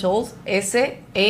[0.00, 1.20] Turtles, S-E-E-T-U-R-T-L-E-S,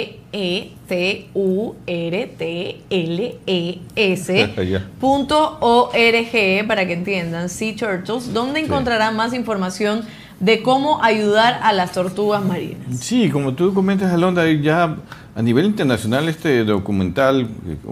[5.00, 10.02] punto O-R-G, para que entiendan, Sea Turtles, donde encontrarán más información
[10.38, 12.98] de cómo ayudar a las tortugas marinas.
[12.98, 14.96] Sí, como tú comentas, Alonda, ya
[15.34, 17.48] a nivel internacional este documental...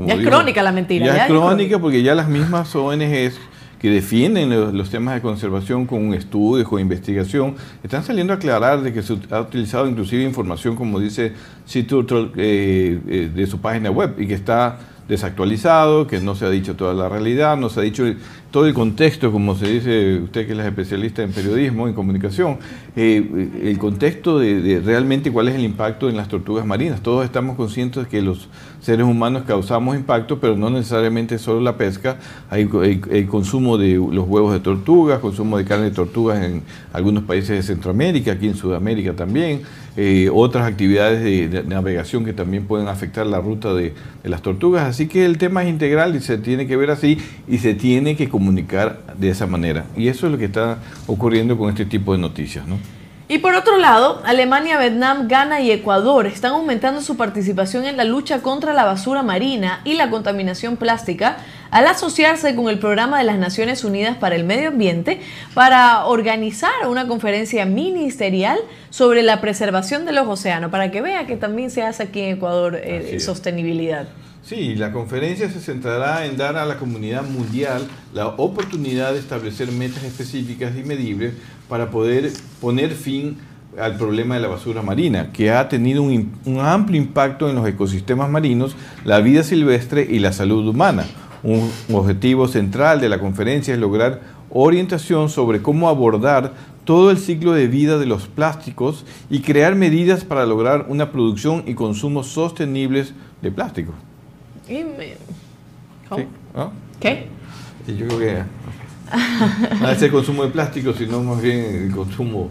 [0.06, 1.06] ya es crónica la mentira.
[1.06, 3.38] Ya, es crónica porque ya las mismas ONGs
[3.78, 8.92] que defienden los, temas de conservación con estudios, con investigación, están saliendo a aclarar de
[8.92, 11.32] que se ha utilizado inclusive información, como dice
[11.66, 16.50] Citurtle, eh, eh, de su página web y que está desactualizado, que no se ha
[16.50, 18.04] dicho toda la realidad, no se ha dicho
[18.50, 22.58] todo el contexto, como se dice usted que es especialista en periodismo, en comunicación,
[22.96, 27.02] eh, el contexto de, realmente cuál es el impacto en las tortugas marinas.
[27.02, 28.48] Todos estamos conscientes de que los
[28.80, 32.18] seres humanos causamos impacto, pero no necesariamente solo la pesca,
[32.48, 37.24] hay el, consumo de los huevos de tortugas, consumo de carne de tortugas en algunos
[37.24, 39.62] países de Centroamérica, aquí en Sudamérica también,
[40.00, 44.84] eh, otras actividades de, navegación que también pueden afectar la ruta de, las tortugas.
[44.84, 47.18] Así que el tema es integral y se tiene que ver así
[47.48, 49.86] y se tiene que comunicar de esa manera.
[49.96, 52.64] Y eso es lo que está ocurriendo con este tipo de noticias.
[52.68, 52.78] ¿no?
[53.26, 58.04] Y por otro lado, Alemania, Vietnam, Ghana y Ecuador están aumentando su participación en la
[58.04, 61.38] lucha contra la basura marina y la contaminación plástica
[61.70, 65.20] al asociarse con el programa de las Naciones Unidas para el Medio Ambiente
[65.54, 68.58] para organizar una conferencia ministerial
[68.90, 72.36] sobre la preservación de los océanos, para que vea que también se hace aquí en
[72.36, 74.08] Ecuador eh, sostenibilidad.
[74.42, 79.70] Sí, la conferencia se centrará en dar a la comunidad mundial la oportunidad de establecer
[79.72, 81.34] metas específicas y medibles
[81.68, 83.36] para poder poner fin
[83.78, 87.68] al problema de la basura marina, que ha tenido un, un amplio impacto en los
[87.68, 88.74] ecosistemas marinos,
[89.04, 91.04] la vida silvestre y la salud humana.
[91.42, 94.20] Un objetivo central de la conferencia es lograr
[94.50, 96.52] orientación sobre cómo abordar
[96.84, 101.64] todo el ciclo de vida de los plásticos y crear medidas para lograr una producción
[101.66, 103.92] y consumo sostenibles de plástico.
[106.08, 106.24] ¿Cómo?
[106.98, 107.26] ¿Qué?
[107.86, 108.42] Yo creo que
[109.80, 112.50] no es el consumo de plástico, sino más bien el consumo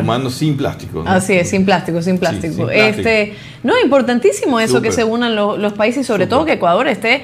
[0.00, 1.04] humano sin plástico.
[1.06, 2.70] Así es, sin plástico, sin plástico.
[2.70, 7.22] Este, no, importantísimo eso que se unan los, países y sobre todo que Ecuador esté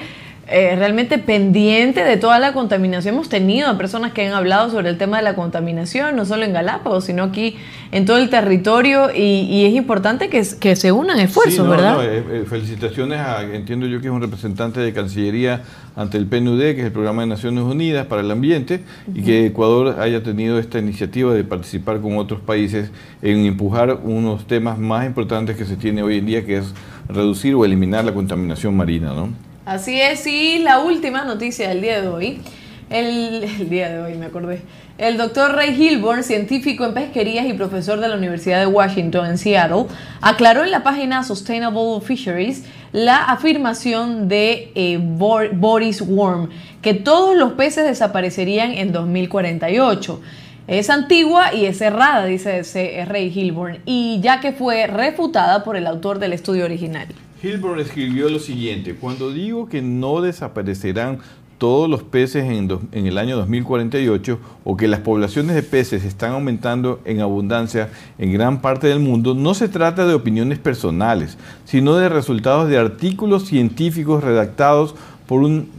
[0.51, 3.13] eh, realmente pendiente de toda la contaminación.
[3.13, 6.43] Hemos tenido a personas que han hablado sobre el tema de la contaminación, no solo
[6.43, 7.55] en Galápagos, sino aquí
[7.91, 12.03] en todo el territorio y, es importante que, que, se unan esfuerzos, ¿verdad?
[12.03, 15.61] Eh, eh, felicitaciones a, entiendo yo que es un representante de Cancillería
[15.95, 18.81] ante el PNUD, que es el Programa de Naciones Unidas para el Ambiente,
[19.13, 24.47] y que Ecuador haya tenido esta iniciativa de participar con otros países en empujar unos
[24.47, 26.73] temas más importantes que se tiene hoy en día, que es
[27.07, 29.48] reducir o eliminar la contaminación marina, ¿no?
[29.65, 32.41] Así es, y la última noticia del día de hoy,
[32.89, 34.61] el, día de hoy me acordé,
[34.97, 39.37] el doctor Ray Hilborn, científico en pesquerías y profesor de la Universidad de Washington en
[39.37, 39.85] Seattle,
[40.21, 46.49] aclaró en la página Sustainable Fisheries la afirmación de eh, Boris Worm,
[46.81, 50.21] que todos los peces desaparecerían en 2048.
[50.67, 55.85] Es antigua y es errada, dice Ray Hilborn, y ya que fue refutada por el
[55.85, 57.07] autor del estudio original.
[57.41, 61.19] Hilborn escribió lo siguiente, cuando digo que no desaparecerán
[61.57, 67.01] todos los peces en, el año 2048 o que las poblaciones de peces están aumentando
[67.05, 72.09] en abundancia en gran parte del mundo, no se trata de opiniones personales, sino de
[72.09, 74.95] resultados de artículos científicos redactados
[75.27, 75.69] por un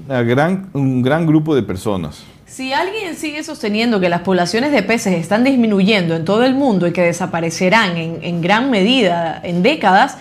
[1.03, 2.25] gran grupo de personas.
[2.47, 6.87] Si alguien sigue sosteniendo que las poblaciones de peces están disminuyendo en todo el mundo
[6.87, 10.19] y que desaparecerán en gran medida en décadas,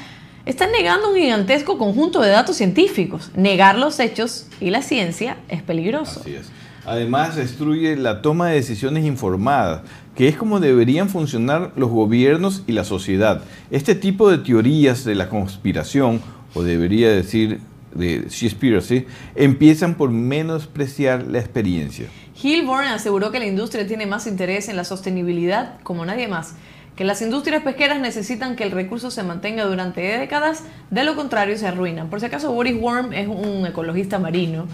[0.50, 3.32] están negando un gigantesco conjunto de datos científicos.
[3.36, 6.22] Negar los hechos y la ciencia es peligroso.
[6.22, 6.50] Así es.
[6.86, 9.84] Además, destruye la toma de decisiones informadas,
[10.16, 13.44] que es como deberían funcionar los gobiernos y la sociedad.
[13.70, 16.20] Este tipo de teorías de la conspiración,
[16.56, 17.60] o debería decir
[17.94, 19.06] de Seaspiracy,
[19.36, 22.08] empiezan por menospreciar la experiencia.
[22.42, 26.56] Hilborn aseguró que la industria tiene más interés en la sostenibilidad como nadie más
[27.00, 31.58] que las industrias pesqueras necesitan que el recurso se mantenga durante décadas, de lo contrario
[31.58, 32.10] se arruinan.
[32.10, 34.68] Por si acaso, Boris Worm es un ecologista marino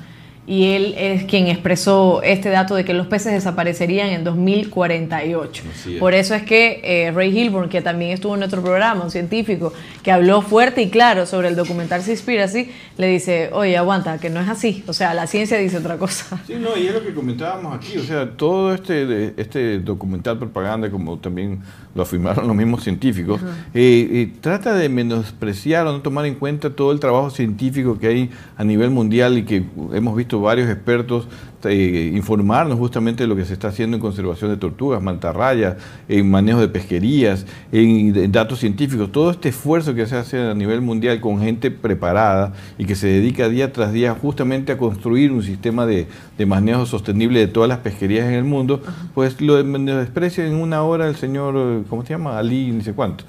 [0.48, 5.64] y él es quien expresó este dato de que los peces desaparecerían en 2048.
[6.00, 9.74] Por eso es que eh, Ray Hilborn, que también estuvo en nuestro programa, un científico
[10.04, 14.40] que habló fuerte y claro sobre el documental Seaspiracy, le dice, oye, aguanta, que no
[14.40, 14.84] es así.
[14.88, 16.40] O sea, la ciencia dice otra cosa.
[16.46, 17.98] Sí, no, y es lo que comentábamos aquí.
[17.98, 21.62] O sea, todo este, este documental propaganda, como también
[21.96, 23.42] lo afirmaron los mismos científicos,
[23.74, 28.08] eh, eh, trata de menospreciar o no tomar en cuenta todo el trabajo científico que
[28.08, 29.64] hay a nivel mundial y que
[29.94, 31.28] hemos visto varios expertos
[31.70, 35.78] eh, informarnos justamente de lo que se está haciendo en conservación de tortugas, mantarrayas,
[36.08, 40.82] en manejo de pesquerías, en, datos científicos, todo este esfuerzo que se hace a nivel
[40.82, 45.42] mundial con gente preparada y que se dedica día tras día justamente a construir un
[45.42, 46.08] sistema de,
[46.46, 48.82] manejo sostenible de todas las pesquerías en el mundo,
[49.16, 52.38] pues lo, desprecia en una hora el señor, ¿cómo se llama?
[52.38, 53.24] Ali, ni sé cuánto.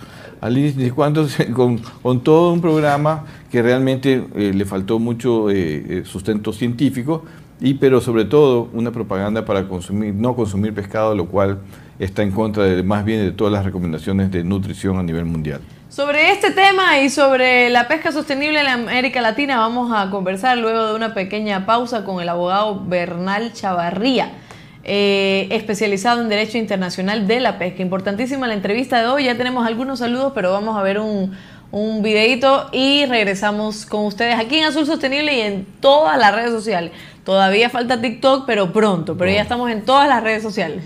[0.46, 6.02] Ali, ni sé cuánto, con, todo un programa que realmente eh, le faltó mucho eh,
[6.04, 7.24] sustento científico
[7.60, 11.60] y pero sobre todo una propaganda para consumir, no consumir pescado, lo cual
[11.98, 15.60] está en contra de más bien de todas las recomendaciones de nutrición a nivel mundial.
[15.88, 20.88] Sobre este tema y sobre la pesca sostenible en América Latina vamos a conversar luego
[20.88, 24.32] de una pequeña pausa con el abogado Bernal Chavarría,
[24.88, 27.82] eh, especializado en Derecho Internacional de la Pesca.
[27.82, 31.36] Importantísima la entrevista de hoy, ya tenemos algunos saludos, pero vamos a ver un,
[31.72, 36.52] un videito y regresamos con ustedes aquí en Azul Sostenible y en todas las redes
[36.52, 36.92] sociales.
[37.24, 40.84] Todavía falta TikTok, pero pronto, pero ya estamos en todas las redes sociales.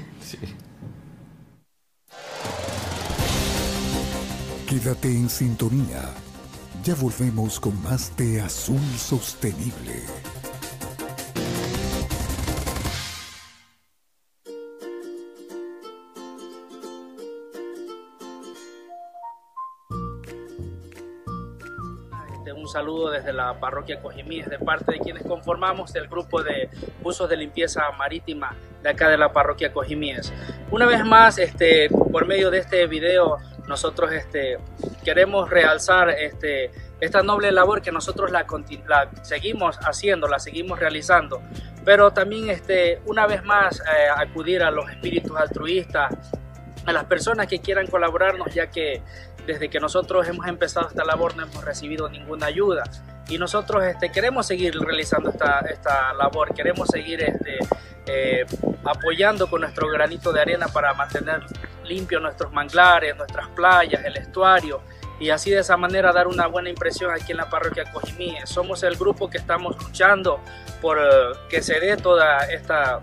[4.67, 6.01] Quédate en sintonía.
[6.85, 10.01] Ya volvemos con más de Azul Sostenible.
[22.71, 26.71] Saludo desde la parroquia Cojimíes de parte de quienes conformamos el grupo de
[27.03, 30.33] usos de limpieza marítima de acá de la parroquia Cojimíes.
[30.71, 33.39] Una vez más, este, por medio de este video,
[33.69, 34.59] nosotros este,
[35.05, 36.71] queremos realzar este,
[37.01, 38.47] esta noble labor que nosotros la,
[38.89, 41.43] la, seguimos haciendo, la seguimos realizando,
[41.85, 46.15] pero también este, una vez más eh, acudir a los espíritus altruistas,
[46.87, 49.03] a las personas que quieran colaborarnos, ya que
[49.47, 52.85] desde que nosotros hemos empezado esta labor no hemos recibido ninguna ayuda
[53.29, 57.59] y nosotros este, queremos seguir realizando esta, esta labor, queremos seguir este,
[58.07, 58.45] eh,
[58.85, 61.43] apoyando con nuestro granito de arena para mantener
[61.85, 64.83] limpios nuestros manglares, nuestras playas, el estuario
[65.21, 68.49] y así de esa manera dar una buena impresión aquí en la parroquia Cojimíes.
[68.49, 70.41] Somos el grupo que estamos luchando
[70.81, 71.03] por eh,
[71.49, 73.01] que se dé toda esta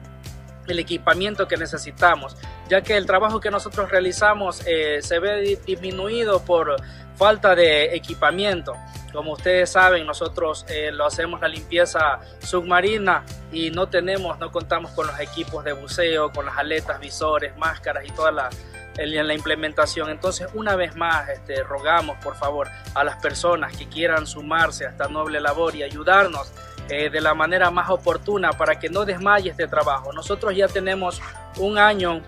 [0.68, 2.36] el equipamiento que necesitamos,
[2.70, 6.76] ya que el trabajo que nosotros realizamos eh, se ve disminuido por
[7.16, 8.74] falta de equipamiento.
[9.12, 14.92] Como ustedes saben, nosotros eh, lo hacemos la limpieza submarina y no tenemos, no contamos
[14.92, 18.50] con los equipos de buceo, con las aletas, visores, máscaras y toda la,
[18.98, 20.10] la implementación.
[20.10, 24.90] Entonces, una vez más, este, rogamos por favor a las personas que quieran sumarse a
[24.90, 26.52] esta noble labor y ayudarnos
[26.90, 30.14] eh, de la manera más oportuna para que no desmaye este trabajo.
[30.14, 31.22] Nosotros ya tenemos
[31.58, 32.22] un año,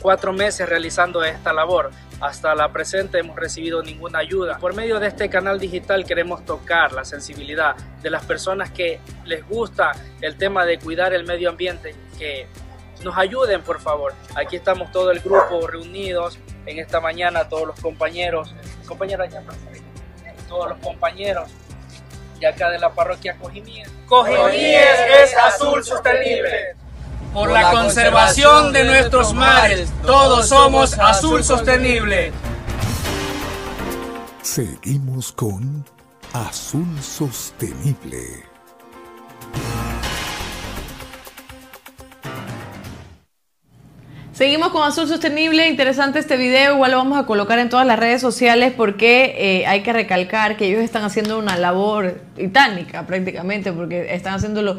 [0.00, 1.90] cuatro meses realizando esta labor.
[2.20, 4.58] Hasta la presente hemos recibido ninguna ayuda.
[4.58, 9.46] Por medio de este canal digital queremos tocar la sensibilidad de las personas que les
[9.46, 12.46] gusta el tema de cuidar el medio ambiente, que
[13.02, 14.14] nos ayuden por favor.
[14.34, 18.54] Aquí estamos todo el grupo reunidos en esta mañana, todos los compañeros,
[18.86, 19.30] compañeras
[20.48, 21.50] todos los compañeros
[22.40, 23.90] y acá de la parroquia Cojimíes.
[24.06, 26.76] Cojimíes es azul sostenible.
[27.32, 32.32] Por la conservación de nuestros mares, todos somos azul sostenible.
[34.42, 35.84] Seguimos con
[36.32, 38.44] Azul Sostenible.
[44.32, 47.98] Seguimos con Azul Sostenible, interesante este video, igual lo vamos a colocar en todas las
[47.98, 53.72] redes sociales porque eh, hay que recalcar que ellos están haciendo una labor titánica prácticamente,
[53.72, 54.78] porque están haciéndolo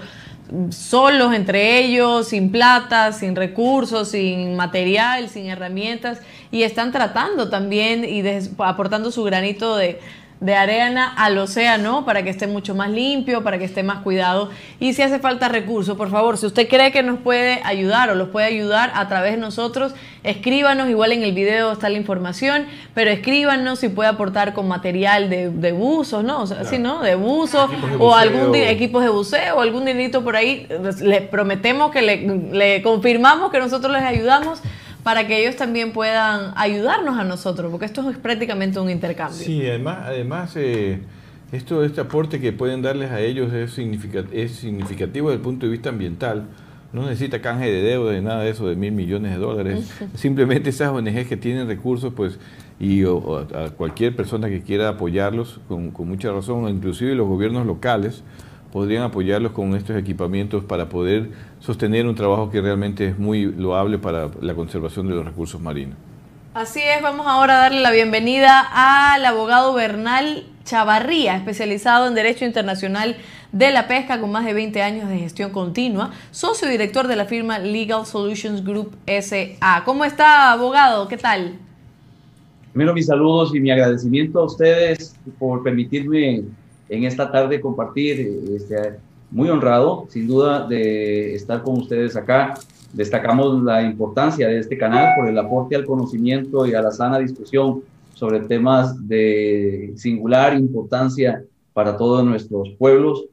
[0.70, 6.20] solos entre ellos, sin plata, sin recursos, sin material, sin herramientas,
[6.51, 8.24] y están tratando también y
[8.58, 10.00] aportando su granito de,
[10.39, 14.50] de arena al océano para que esté mucho más limpio, para que esté más cuidado.
[14.79, 18.15] Y si hace falta recursos, por favor, si usted cree que nos puede ayudar o
[18.15, 22.67] los puede ayudar a través de nosotros, escríbanos, igual en el video está la información,
[22.94, 26.41] pero escríbanos si puede aportar con material de, de buzos, ¿no?
[26.41, 27.01] O sea, ¿no?
[27.01, 30.67] De buzos o algún equipos de buceo o algún dinerito por ahí.
[31.01, 32.17] Les prometemos que le,
[32.51, 34.62] le confirmamos que nosotros les ayudamos
[35.07, 39.39] para que ellos también puedan ayudarnos a nosotros, porque esto es prácticamente un intercambio.
[39.39, 40.99] Sí, además, además eh,
[41.53, 45.65] esto, este aporte que pueden darles a ellos es, significativo, es significativo desde el punto
[45.65, 46.47] de vista ambiental.
[46.91, 49.89] No necesita canje de deuda ni nada de eso de mil millones de dólares.
[50.13, 52.37] Simplemente esas ONGs que tienen recursos, pues,
[52.77, 58.25] y a cualquier persona que quiera apoyarlos, con, con mucha razón, inclusive los gobiernos locales,
[58.77, 63.98] podrían apoyarlos con estos equipamientos para poder sostener un trabajo que realmente es muy loable
[63.98, 65.96] para la conservación de los recursos marinos.
[66.53, 72.46] Así es, vamos ahora a darle la bienvenida al abogado Bernal Chavarría, especializado en Derecho
[72.46, 73.17] Internacional
[73.51, 77.25] de la Pesca con más de 20 años de gestión continua, socio director de la
[77.25, 79.86] firma Legal Solutions Group SA.
[79.86, 81.07] ¿Cómo está, abogado?
[81.07, 81.55] ¿Qué tal?
[82.74, 86.43] Primero mis saludos y mi agradecimiento a ustedes por permitirme
[86.89, 88.20] en esta tarde compartir,
[88.56, 88.98] este,
[89.32, 92.56] muy honrado, sin duda, de estar con ustedes acá.
[92.94, 97.20] Destacamos la importancia de este canal por el aporte al conocimiento y a la sana
[97.20, 103.25] discusión sobre temas de singular importancia para todos nuestros pueblos.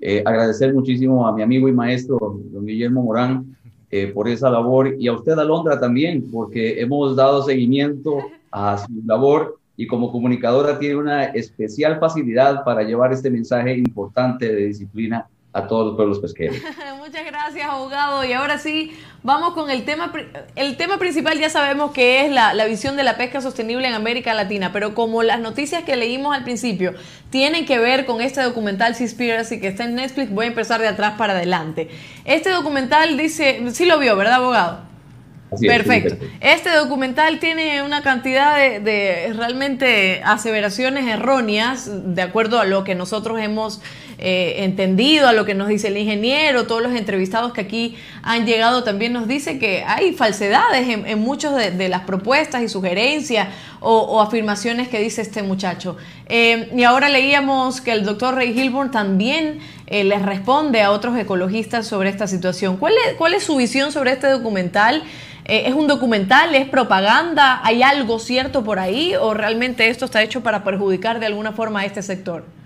[0.00, 3.56] Eh, agradecer muchísimo a mi amigo y maestro, don Guillermo Morán,
[3.90, 8.18] eh, por esa labor y a usted, Alondra, también, porque hemos dado seguimiento
[8.52, 14.52] a su labor y como comunicadora tiene una especial facilidad para llevar este mensaje importante
[14.52, 16.56] de disciplina a todos los pueblos pesqueros.
[16.98, 18.24] Muchas gracias, abogado.
[18.24, 18.92] Y ahora sí,
[19.22, 20.12] vamos con el tema.
[20.56, 24.34] El tema principal ya sabemos que es la, visión de la pesca sostenible en América
[24.34, 26.94] Latina, pero como las noticias que leímos al principio
[27.30, 30.88] tienen que ver con este documental Seaspiracy que está en Netflix, voy a empezar de
[30.88, 31.88] atrás para adelante.
[32.24, 34.87] Este documental dice, sí lo vio, ¿verdad, abogado?
[35.60, 36.16] Perfecto.
[36.40, 43.40] Este documental tiene una cantidad de, realmente aseveraciones erróneas, de acuerdo a lo que nosotros
[43.40, 43.80] hemos
[44.18, 48.46] eh, entendido, a lo que nos dice el ingeniero, todos los entrevistados que aquí han
[48.46, 53.48] llegado también nos dice que hay falsedades en, en muchas de, las propuestas y sugerencias
[53.80, 55.96] o, afirmaciones que dice este muchacho.
[56.26, 61.16] Eh, y ahora leíamos que el doctor Ray Hilborn también eh, les responde a otros
[61.16, 62.76] ecologistas sobre esta situación.
[62.76, 62.94] ¿Cuál
[63.34, 65.02] es, su visión sobre este documental?
[65.44, 66.54] Eh, ¿Es un documental?
[66.54, 67.60] ¿Es propaganda?
[67.62, 69.14] ¿Hay algo cierto por ahí?
[69.14, 72.57] ¿O realmente esto está hecho para perjudicar de alguna forma a este sector?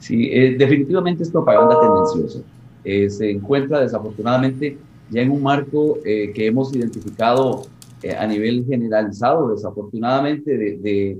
[0.00, 2.40] Sí, eh, definitivamente es propaganda tendenciosa.
[2.82, 4.76] Eh, se encuentra desafortunadamente
[5.10, 7.66] ya en un marco que hemos identificado
[8.16, 11.18] a nivel generalizado, desafortunadamente, de,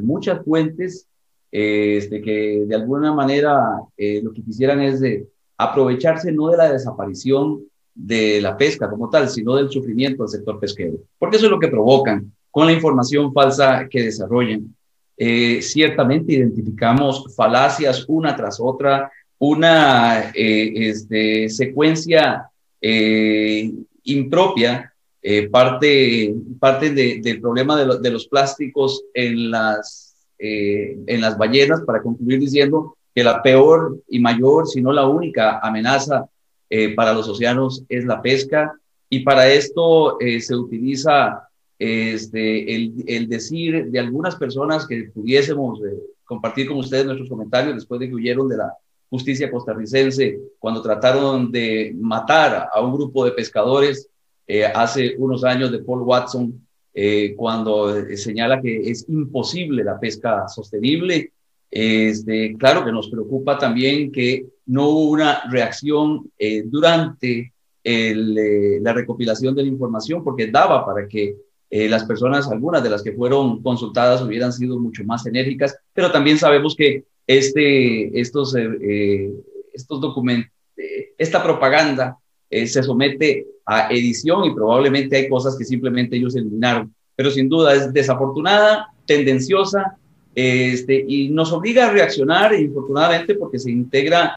[0.00, 1.06] muchas fuentes
[1.50, 3.80] este, que de alguna manera
[4.22, 5.26] lo que quisieran es de
[5.58, 7.60] aprovecharse no de la desaparición
[7.94, 11.60] de la pesca como tal, sino del sufrimiento del sector pesquero, porque eso es lo
[11.60, 14.74] que provocan con la información falsa que desarrollan.
[15.16, 22.48] Eh, ciertamente identificamos falacias una tras otra, una eh, este, secuencia
[22.80, 23.72] eh,
[24.04, 24.90] impropia,
[25.50, 32.40] parte, parte del problema de, de, los plásticos en las, en las ballenas, para concluir
[32.40, 36.28] diciendo que la peor y mayor, si no la única amenaza
[36.68, 38.74] eh, para los océanos es la pesca.
[39.08, 45.98] Y para esto eh, se utiliza este, el, decir de algunas personas que pudiésemos eh,
[46.24, 48.72] compartir con ustedes nuestros comentarios después de que huyeron de la
[49.10, 54.08] justicia costarricense cuando trataron de matar a un grupo de pescadores
[54.74, 56.66] hace unos años de Paul Watson,
[57.36, 61.32] cuando señala que es imposible la pesca sostenible
[61.74, 67.52] este, claro que nos preocupa también que no hubo una reacción eh, durante
[67.82, 71.34] eh, la recopilación de la información, porque daba para que
[71.76, 76.12] eh, las personas, algunas de las que fueron consultadas, hubieran sido mucho más enérgicas, pero
[76.12, 78.54] también sabemos que este, estos,
[79.72, 80.52] estos documentos,
[81.18, 82.16] esta propaganda
[82.48, 87.74] se somete a edición y probablemente hay cosas que simplemente ellos eliminaron, pero sin duda
[87.74, 89.96] es desafortunada, tendenciosa
[90.34, 94.36] este, y nos obliga a reaccionar, infortunadamente, porque se integra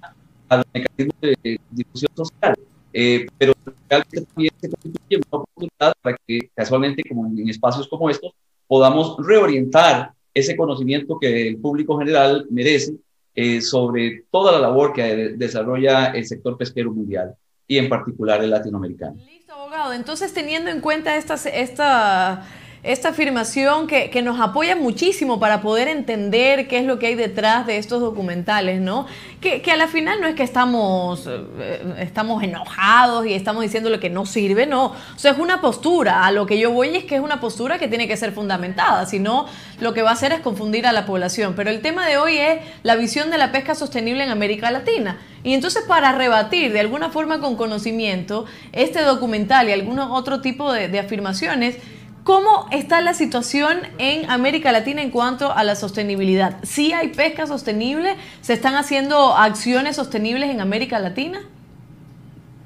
[0.50, 2.56] al mecanismo de difusión social.
[3.00, 3.54] Eh, pero
[3.88, 8.34] realmente también se constituye una oportunidad para que, casualmente, como en espacios como estos,
[8.66, 12.96] podamos reorientar ese conocimiento que el público general merece
[13.36, 17.36] eh, sobre toda la labor que desarrolla el sector pesquero mundial
[17.68, 19.18] y en particular el latinoamericano.
[19.30, 19.94] Listo, abogado.
[19.94, 22.48] Entonces, teniendo en cuenta esta, esta
[22.84, 27.66] esta afirmación que, nos apoya muchísimo para poder entender qué es lo que hay detrás
[27.66, 29.06] de estos documentales, ¿no?
[29.42, 34.00] Que, a la final no es que estamos, eh, estamos enojados y estamos diciendo lo
[34.00, 34.86] que no sirve, no.
[34.88, 36.26] O sea, es una postura.
[36.26, 39.06] A lo que yo voy es que es una postura que tiene que ser fundamentada,
[39.06, 39.48] si no,
[39.80, 41.54] lo que va a hacer es confundir a la población.
[41.56, 45.20] Pero el tema de hoy es la visión de la pesca sostenible en América Latina.
[45.44, 50.72] Y entonces para rebatir de alguna forma con conocimiento este documental y algún otro tipo
[50.74, 51.78] de afirmaciones,
[52.28, 56.58] ¿Cómo está la situación en América Latina en cuanto a la sostenibilidad?
[56.62, 58.18] ¿Sí hay pesca sostenible?
[58.42, 61.40] ¿Se están haciendo acciones sostenibles en América Latina?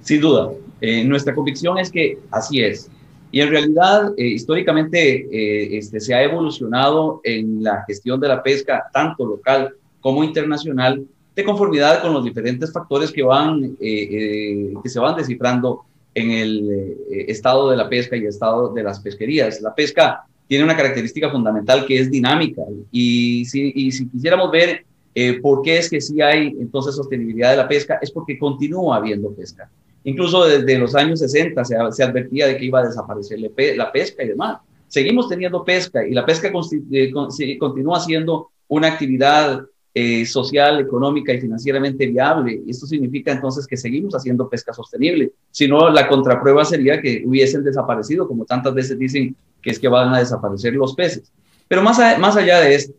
[0.02, 0.50] Sin duda.
[0.82, 2.90] Eh, nuestra convicción es que así es.
[3.32, 8.42] Y en realidad, eh, históricamente, eh, este, se ha evolucionado en la gestión de la
[8.42, 15.00] pesca, tanto local como internacional, de conformidad con los diferentes factores que, van, que se
[15.00, 19.62] van descifrando en el eh, estado de la pesca y estado de las pesquerías.
[19.62, 22.62] La pesca tiene una característica fundamental que es dinámica.
[22.92, 27.52] Y si, y si quisiéramos ver eh, por qué es que sí hay entonces sostenibilidad
[27.52, 29.70] de la pesca, es porque continúa habiendo pesca.
[30.04, 34.24] Incluso desde los años 60 se, se advertía de que iba a desaparecer la pesca
[34.24, 34.58] y demás.
[34.88, 36.52] Seguimos teniendo pesca y la pesca
[36.92, 39.62] eh, continúa siendo una actividad
[39.94, 42.62] eh, social, económica y financieramente viable.
[42.68, 45.34] Esto significa entonces que seguimos haciendo pesca sostenible.
[45.52, 49.88] Si no, la contraprueba sería que hubiesen desaparecido, como tantas veces dicen que es que
[49.88, 51.32] van a desaparecer los peces.
[51.68, 52.94] Pero más, más allá de esto,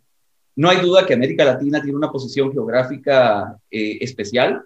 [0.55, 4.63] no hay duda que América Latina tiene una posición geográfica eh, especial,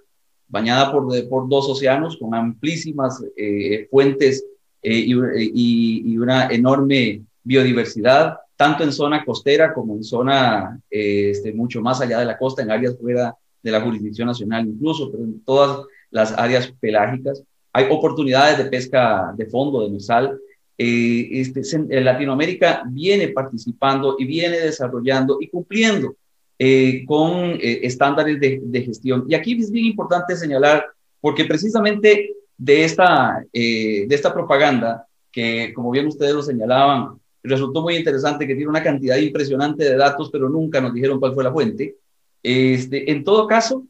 [0.49, 4.45] bañada por, por, dos océanos con amplísimas eh, fuentes
[4.83, 11.81] eh, y, y, una enorme biodiversidad, tanto en zona costera como en zona este, mucho
[11.81, 15.41] más allá de la costa, en áreas fuera de la jurisdicción nacional incluso, pero en
[15.45, 17.43] todas las áreas pelágicas.
[17.73, 20.39] Hay oportunidades de pesca de fondo, de demersal,
[20.79, 26.17] eh, este, eh, Latinoamérica viene participando y viene desarrollando y cumpliendo
[26.59, 29.25] eh, con estándares de, gestión.
[29.29, 30.85] Y aquí es bien importante señalar,
[31.21, 37.97] porque precisamente de esta, de esta propaganda, que como bien ustedes lo señalaban, resultó muy
[37.97, 41.53] interesante, que tiene una cantidad impresionante de datos, pero nunca nos dijeron cuál fue la
[41.53, 41.97] fuente.
[42.43, 43.85] Este, en todo caso,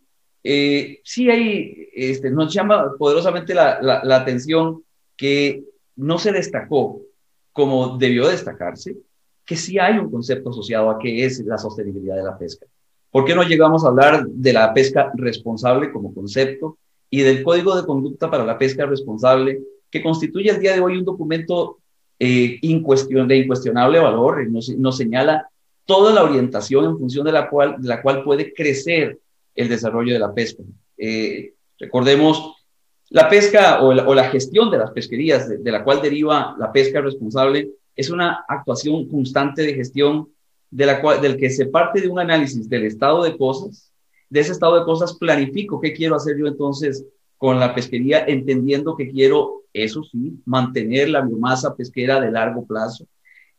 [1.02, 4.82] sí hay, este, nos llama poderosamente la, atención
[5.16, 5.64] que
[5.96, 7.00] no se destacó
[7.52, 8.96] como debió destacarse,
[9.44, 12.66] que sí hay un concepto asociado a qué es la sostenibilidad de la pesca.
[13.10, 16.76] ¿Por qué no llegamos a hablar de la pesca responsable como concepto
[17.08, 20.98] y del código de conducta para la pesca responsable que constituye el día de hoy
[20.98, 21.78] un documento
[22.18, 24.48] eh, de incuestionable valor?
[24.48, 25.48] Nos, señala
[25.84, 29.18] toda la orientación en función de la cual, de la cual puede crecer
[29.54, 30.62] el desarrollo de la pesca.
[30.98, 32.54] Eh, recordemos
[33.10, 37.70] la pesca o la, gestión de las pesquerías, de, la cual deriva la pesca responsable,
[37.94, 40.28] es una actuación constante de gestión
[40.70, 43.92] de la cual, del que se parte de un análisis del estado de cosas.
[44.28, 47.04] De ese estado de cosas planifico qué quiero hacer yo entonces
[47.38, 53.06] con la pesquería, entendiendo que quiero, eso sí, mantener la biomasa pesquera de largo plazo.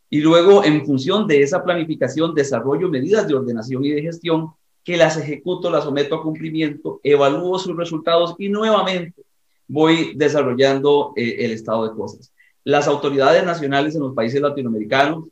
[0.09, 4.51] Y luego, en función de esa planificación, desarrollo medidas de ordenación y de gestión
[4.83, 9.21] que las ejecuto, las someto a cumplimiento, evalúo sus resultados y nuevamente
[9.67, 12.31] voy desarrollando eh, el estado de cosas.
[12.63, 15.25] Las autoridades nacionales en los países latinoamericanos,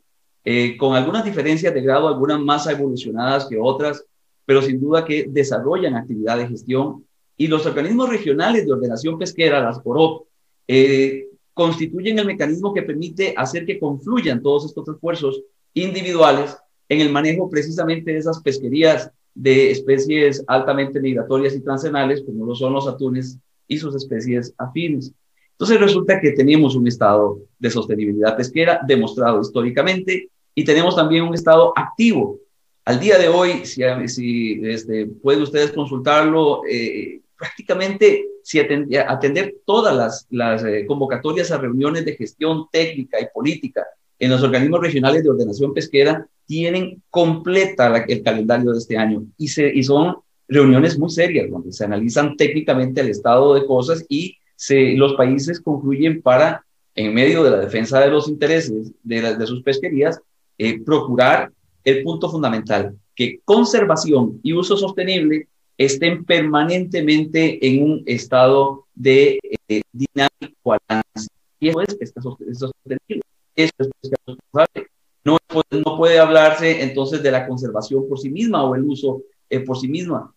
[0.44, 4.04] eh, con algunas diferencias de grado, algunas más evolucionadas que otras,
[4.44, 7.05] pero sin duda que desarrollan actividad de gestión
[7.36, 10.26] y los organismos regionales de ordenación pesquera, las COROP,
[10.68, 15.42] eh, constituyen el mecanismo que permite hacer que confluyan todos estos esfuerzos
[15.74, 16.56] individuales
[16.88, 22.54] en el manejo precisamente de esas pesquerías de especies altamente migratorias y transenales, como lo
[22.54, 25.12] son los atunes y sus especies afines.
[25.52, 31.34] Entonces resulta que tenemos un estado de sostenibilidad pesquera demostrado históricamente y tenemos también un
[31.34, 32.38] estado activo.
[32.84, 40.26] Al día de hoy, si, si este, pueden ustedes consultarlo, eh, prácticamente si atender, todas
[40.30, 43.84] las, eh, convocatorias a reuniones de gestión técnica y política
[44.18, 49.26] en los organismos regionales de ordenación pesquera tienen completa el calendario de este año.
[49.36, 50.16] Y, se, y son
[50.48, 54.36] reuniones muy serias donde se analizan técnicamente el estado de cosas y
[54.70, 59.62] los países concluyen para, en medio de la defensa de los intereses de, de sus
[59.62, 60.20] pesquerías,
[60.56, 61.52] eh, procurar
[61.84, 69.82] el punto fundamental, que conservación y uso sostenible estén permanentemente en un estado de eh,
[69.92, 71.28] dinámico balance.
[71.60, 72.12] Y eso es
[72.58, 73.22] sostenible.
[73.54, 74.88] Eso es pesca responsable.
[75.24, 75.38] No,
[75.70, 79.78] no puede hablarse entonces de la conservación por sí misma o el uso eh, por
[79.78, 80.32] sí misma.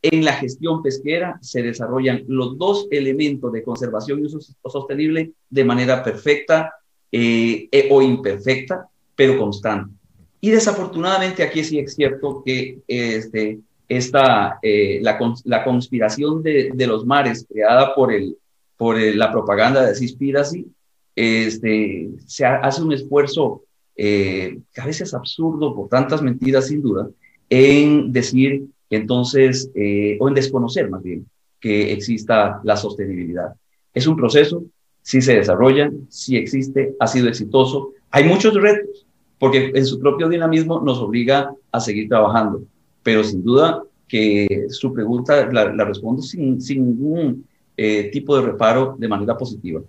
[0.00, 5.64] En la gestión pesquera se desarrollan los dos elementos de conservación y uso sostenible de
[5.64, 6.74] manera perfecta
[7.10, 9.94] eh, e, o imperfecta, pero constante.
[10.40, 13.60] Y desafortunadamente aquí sí es cierto que este,
[13.96, 18.36] esta, eh, la, la, conspiración de, de, los mares creada por, el,
[18.76, 20.66] por la propaganda de Seaspiracy,
[21.14, 23.62] este, se hace un esfuerzo
[23.96, 27.08] eh, a veces absurdo por tantas mentiras sin duda,
[27.50, 31.26] en decir entonces, eh, o en desconocer más bien,
[31.60, 33.54] que exista la sostenibilidad.
[33.94, 34.64] Es un proceso,
[35.02, 37.92] sí se desarrolla, sí existe, ha sido exitoso.
[38.10, 39.06] Hay muchos retos,
[39.38, 42.64] porque en su propio dinamismo nos obliga a seguir trabajando,
[43.02, 48.94] pero sin duda que su pregunta la, respondo sin, sin ningún eh, tipo de reparo
[48.98, 49.80] de manera positiva.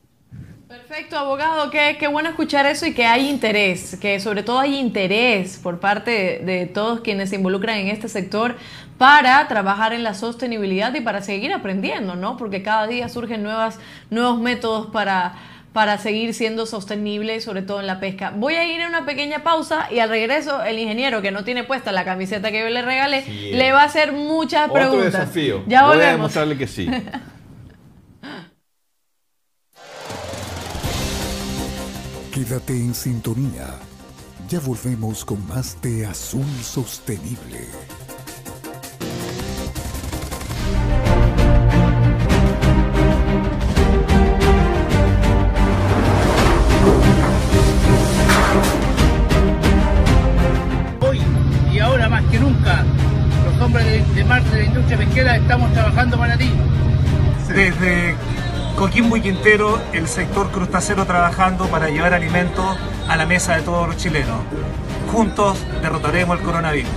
[0.73, 4.75] Perfecto, abogado, qué, qué, bueno escuchar eso y que hay interés, que sobre todo hay
[4.79, 8.55] interés por parte de, todos quienes se involucran en este sector
[8.97, 12.37] para trabajar en la sostenibilidad y para seguir aprendiendo, ¿no?
[12.37, 15.35] Porque cada día surgen nuevas, nuevos métodos para
[15.73, 18.31] para seguir siendo sostenible, sobre todo en la pesca.
[18.35, 21.63] Voy a ir a una pequeña pausa y al regreso el ingeniero que no tiene
[21.63, 25.11] puesta la camiseta que yo le regalé, le va a hacer muchas Otro preguntas.
[25.13, 25.63] desafío.
[25.67, 26.13] Ya Voy a volvemos.
[26.13, 26.87] demostrarle que sí.
[32.31, 33.67] Quédate en sintonía.
[34.49, 37.67] Ya volvemos con más de Azul Sostenible.
[54.93, 56.51] Industria pesquera estamos trabajando para ti.
[57.47, 58.15] Desde
[58.75, 62.77] Coquimbo y Quintero, el sector crustacero trabajando para llevar alimentos
[63.07, 64.41] a la mesa de todos los chilenos.
[65.11, 66.91] Juntos derrotaremos el coronavirus.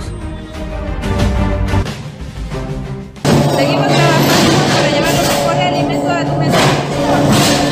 [3.55, 4.33] Seguimos trabajando
[4.75, 6.57] para llevar los mejores alimentos a tu mesa.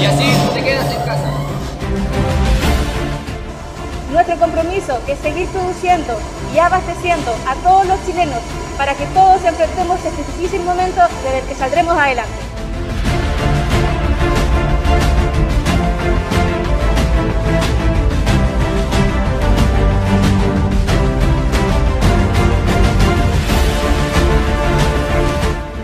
[0.02, 1.30] Y así te quedas en casa.
[4.12, 6.18] Nuestro compromiso es seguir produciendo
[6.56, 8.39] y abasteciendo a todos los chilenos
[8.78, 12.32] para que todos enfrentemos este difícil momento desde el que saldremos adelante.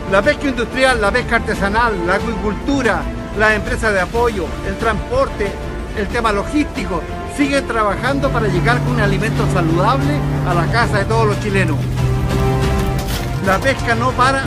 [0.10, 3.02] La pesca industrial, la pesca artesanal, la acuicultura,
[3.38, 5.52] las empresas de apoyo, el transporte,
[5.98, 7.02] el tema logístico,
[7.42, 11.76] siguen trabajando para llegar con un alimento saludable a la casa de todos los chilenos.
[13.48, 14.44] La pesca no para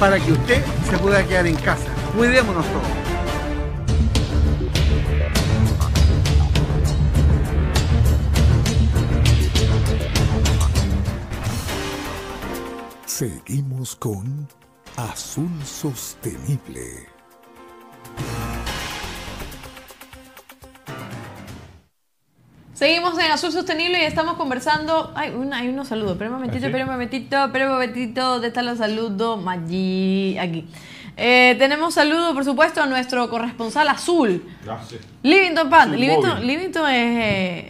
[0.00, 1.86] para que usted se pueda quedar en casa.
[2.16, 2.88] Cuidémonos todos.
[13.06, 14.48] Seguimos con
[14.96, 17.17] Azul Sostenible.
[22.78, 25.10] Seguimos en Azul Sostenible y estamos conversando.
[25.16, 26.16] Ay, una, hay unos saludos.
[26.16, 26.66] Un momentito, ¿Ah, sí?
[26.66, 28.20] espera un momentito, un momentito.
[28.24, 29.40] ¿Dónde están los saludos?
[29.48, 30.64] Allí, aquí.
[31.16, 35.00] Eh, tenemos saludo, por supuesto, a nuestro corresponsal azul, Gracias.
[35.24, 35.88] Livington Pan.
[35.88, 36.46] Azul Livington.
[36.46, 37.16] Livington es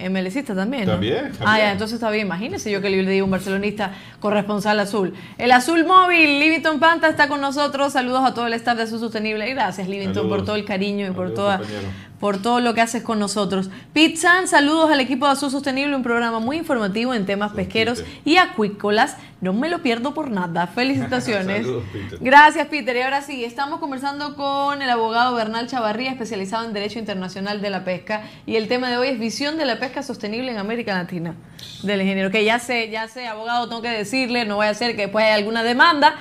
[0.04, 0.84] eh, MLCista también.
[0.84, 0.92] ¿no?
[0.92, 2.26] También, Ah, ya, entonces está bien.
[2.26, 5.14] Imagínese yo que le digo un barcelonista corresponsal azul.
[5.38, 7.94] El azul móvil, Livington Panta está con nosotros.
[7.94, 9.48] Saludos a todo el staff de Azul Sostenible.
[9.48, 10.36] Gracias, Livington, Saludos.
[10.36, 11.88] por todo el cariño y por toda compañero.
[12.20, 13.70] Por todo lo que haces con nosotros.
[13.92, 18.04] Pete San, saludos al equipo de Azul Sostenible, un programa muy informativo en temas pesqueros
[18.24, 19.16] y acuícolas.
[19.40, 20.66] No me lo pierdo por nada.
[20.74, 21.62] Felicitaciones.
[21.62, 22.18] Saludos, Peter.
[22.20, 22.96] Gracias, Peter.
[22.96, 27.70] Y ahora sí, estamos conversando con el abogado Bernal Chavarría, especializado en Derecho Internacional de
[27.70, 28.22] la Pesca.
[28.46, 31.34] Y el tema de hoy es visión de la pesca sostenible en América Latina.
[31.82, 32.30] Del ingeniero.
[32.30, 35.24] Que ya sé, ya sé, abogado, tengo que decirle, no vaya a ser que después
[35.24, 36.16] haya alguna demanda.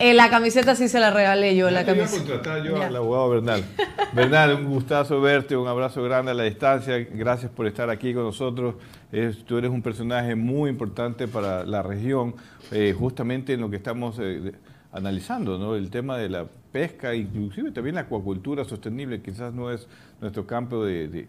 [0.00, 2.32] Eh, la camiseta sí se la regalé yo, la Ya te iba a camiseta.
[2.32, 2.86] contratar yo Ya.
[2.86, 3.64] al abogado Bernal.
[4.14, 6.98] Bernal, un gustazo verte, un abrazo grande a la distancia.
[7.12, 8.74] Gracias por estar aquí con nosotros.
[9.46, 12.34] Tú eres un personaje muy importante para la región,
[12.72, 14.52] eh, justamente en lo que estamos eh,
[14.92, 15.74] analizando, ¿no?
[15.76, 19.88] El tema de la pesca, inclusive también la acuacultura sostenible, quizás no es
[20.20, 21.26] nuestro campo de, de-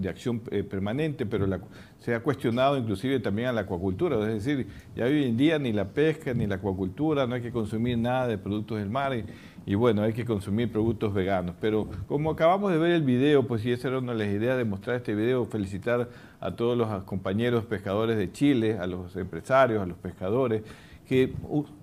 [0.00, 1.60] de- acción eh, permanente, pero la-
[2.00, 4.16] se ha cuestionado inclusive también a la acuacultura.
[4.32, 7.50] Es decir, ya hoy en día ni la pesca ni la acuacultura, no hay que
[7.52, 9.24] consumir nada de productos del mar y,
[9.70, 11.54] y bueno, hay que consumir productos veganos.
[11.60, 14.56] Pero como acabamos de ver el video, pues y esa era una de las ideas
[14.56, 16.08] de mostrar este video, felicitar
[16.40, 20.62] a todos los compañeros pescadores de Chile, a los empresarios, a los pescadores,
[21.08, 21.32] que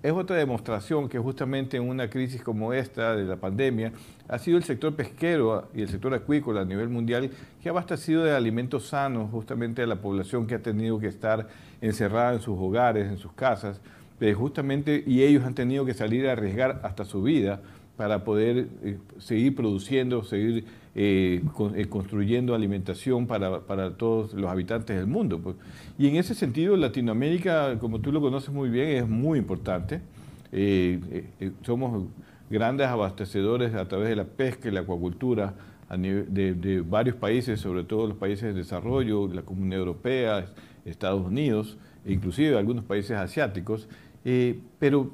[0.02, 3.92] es otra demostración que justamente en una crisis como esta de la pandemia
[4.28, 7.30] ha sido el sector pesquero y el sector acuícola a nivel mundial
[7.62, 11.48] que ha abastecido de alimentos sanos justamente a la población que ha tenido que estar
[11.80, 13.80] encerrada en sus hogares, en sus casas,
[14.20, 17.60] eh, justamente y ellos han tenido que salir a arriesgar hasta su vida
[17.96, 20.64] para poder eh, seguir produciendo, seguir
[20.96, 21.42] eh,
[21.74, 25.40] eh, construyendo alimentación para, para todos los habitantes del mundo.
[25.40, 25.56] pues.
[25.98, 30.00] Y en ese sentido, Latinoamérica, como tú lo conoces muy bien, es muy importante.
[30.52, 31.26] Eh,
[31.62, 32.04] somos
[32.48, 35.54] grandes abastecedores a través de la pesca y la acuacultura
[35.98, 40.46] de, de varios países, sobre todo los países de desarrollo, la Comunidad Europea,
[40.84, 43.88] Estados Unidos, e inclusive algunos países asiáticos.
[44.78, 45.10] Pero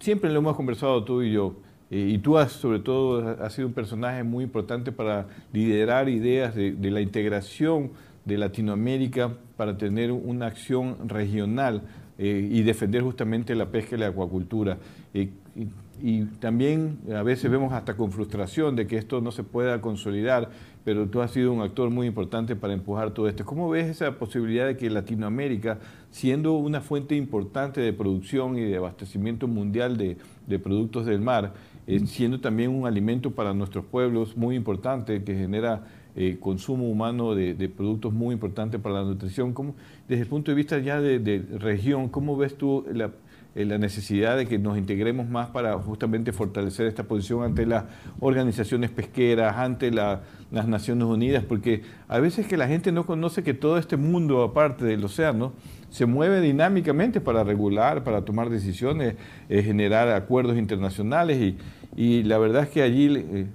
[0.00, 1.54] siempre lo hemos conversado tú y yo,
[1.94, 6.52] eh, y tú has, sobre todo, has sido un personaje muy importante para liderar ideas
[6.52, 7.92] de, la integración
[8.24, 11.82] de Latinoamérica para tener una acción regional
[12.18, 14.76] eh, y defender justamente la pesca y la acuacultura.
[15.14, 15.68] Eh, y,
[16.02, 20.50] y también a veces vemos hasta con frustración de que esto no se pueda consolidar,
[20.84, 23.44] pero tú has sido un actor muy importante para empujar todo esto.
[23.44, 25.78] ¿Cómo ves esa posibilidad de que Latinoamérica,
[26.10, 31.54] siendo una fuente importante de producción y de abastecimiento mundial de, de productos del mar,
[31.86, 35.84] eh, siendo también un alimento para nuestros pueblos muy importante que genera
[36.16, 39.52] eh, consumo humano de, productos muy importantes para la nutrición.
[39.52, 39.74] ¿Cómo,
[40.08, 43.10] desde el punto de vista ya de, región, ¿cómo ves tú la,
[43.56, 47.86] eh, la, necesidad de que nos integremos más para justamente fortalecer esta posición ante las
[48.20, 50.20] organizaciones pesqueras, ante las
[50.52, 51.42] Naciones Unidas?
[51.42, 55.52] Porque a veces que la gente no conoce que todo este mundo, aparte del océano,
[55.94, 59.14] se mueve dinámicamente para regular, para tomar decisiones,
[59.48, 61.56] eh, generar acuerdos internacionales y,
[61.96, 63.46] y, la verdad es que allí eh,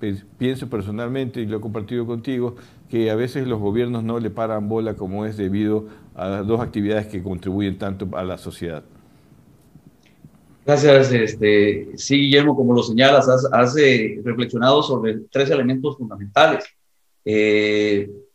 [0.00, 2.56] eh, pienso personalmente, y lo he compartido contigo,
[2.88, 7.08] que a veces los gobiernos no le paran bola como es debido a dos actividades
[7.08, 8.84] que contribuyen tanto a la sociedad.
[10.64, 11.12] Gracias.
[11.12, 13.74] Este, sí, Guillermo, como lo señalas, has,
[14.24, 16.64] reflexionado sobre tres elementos fundamentales.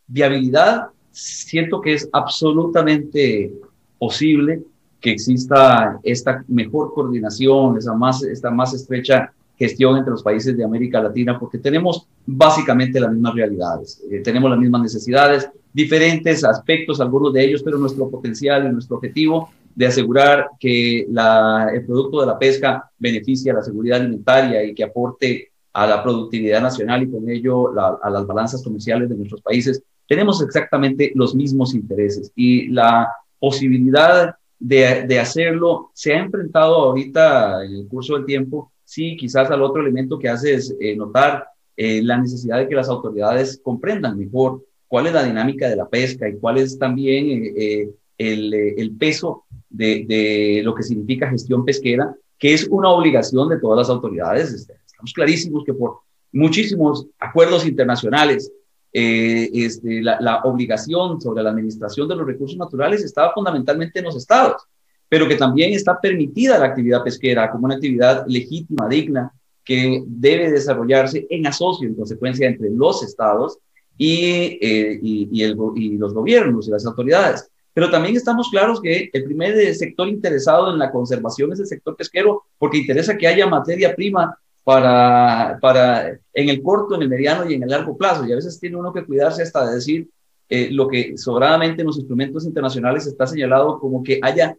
[0.06, 3.52] viabilidad, siento que es absolutamente
[3.98, 4.62] posible
[5.02, 11.40] que exista esta mejor coordinación, esta más estrecha gestión entre los países de América Latina,
[11.40, 17.44] porque tenemos básicamente las mismas realidades, eh, tenemos las mismas necesidades, diferentes aspectos, algunos de
[17.44, 22.90] ellos, pero nuestro potencial y nuestro objetivo de asegurar que el producto de la pesca
[22.98, 27.72] beneficie a la seguridad alimentaria y que aporte a la productividad nacional y con ello
[27.80, 34.36] a las balanzas comerciales de nuestros países tenemos exactamente los mismos intereses y la posibilidad
[34.60, 39.62] de, de, hacerlo se ha enfrentado ahorita en el curso del tiempo, sí, quizás al
[39.62, 44.18] otro elemento que hace es eh, notar eh, la necesidad de que las autoridades comprendan
[44.18, 48.92] mejor cuál es la dinámica de la pesca y cuál es también eh, el, el,
[48.96, 53.90] peso de, de, lo que significa gestión pesquera, que es una obligación de todas las
[53.90, 54.52] autoridades.
[54.54, 56.00] Estamos clarísimos que por
[56.32, 58.52] muchísimos acuerdos internacionales
[59.00, 64.16] eh, este, la, obligación sobre la administración de los recursos naturales estaba fundamentalmente en los
[64.16, 64.64] estados,
[65.08, 69.32] pero que también está permitida la actividad pesquera como una actividad legítima, digna,
[69.64, 73.60] que debe desarrollarse en asocio, en consecuencia, entre los estados
[74.00, 77.52] y, eh, y, el, y los gobiernos y las autoridades.
[77.76, 81.96] Pero también estamos claros que el primer sector interesado en la conservación es el sector
[81.96, 84.36] pesquero, porque interesa que haya materia prima
[84.68, 88.26] para, para en el corto, en el mediano y en el largo plazo.
[88.26, 90.10] Y a veces tiene uno que cuidarse hasta de decir
[90.50, 94.58] eh, lo que sobradamente en los instrumentos internacionales está señalado como que haya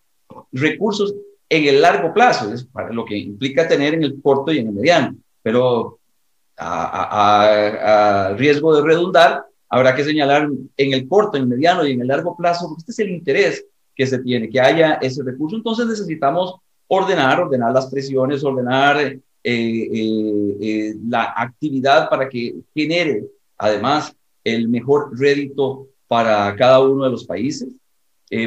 [0.51, 1.15] recursos
[1.51, 4.69] en el largo plazo, es para lo que implica tener en el corto y en
[4.69, 5.15] el mediano.
[5.43, 5.99] Pero
[6.57, 11.93] a, a, riesgo de redundar, habrá que señalar en el corto, en el mediano y
[11.93, 15.23] en el largo plazo, porque este es el interés que se tiene, que haya ese
[15.23, 15.55] recurso.
[15.55, 16.55] Entonces necesitamos
[16.87, 19.19] ordenar, ordenar las presiones, ordenar
[19.51, 23.25] eh, eh, eh, la actividad para que genere
[23.57, 27.71] además el mejor rédito para cada uno de los países,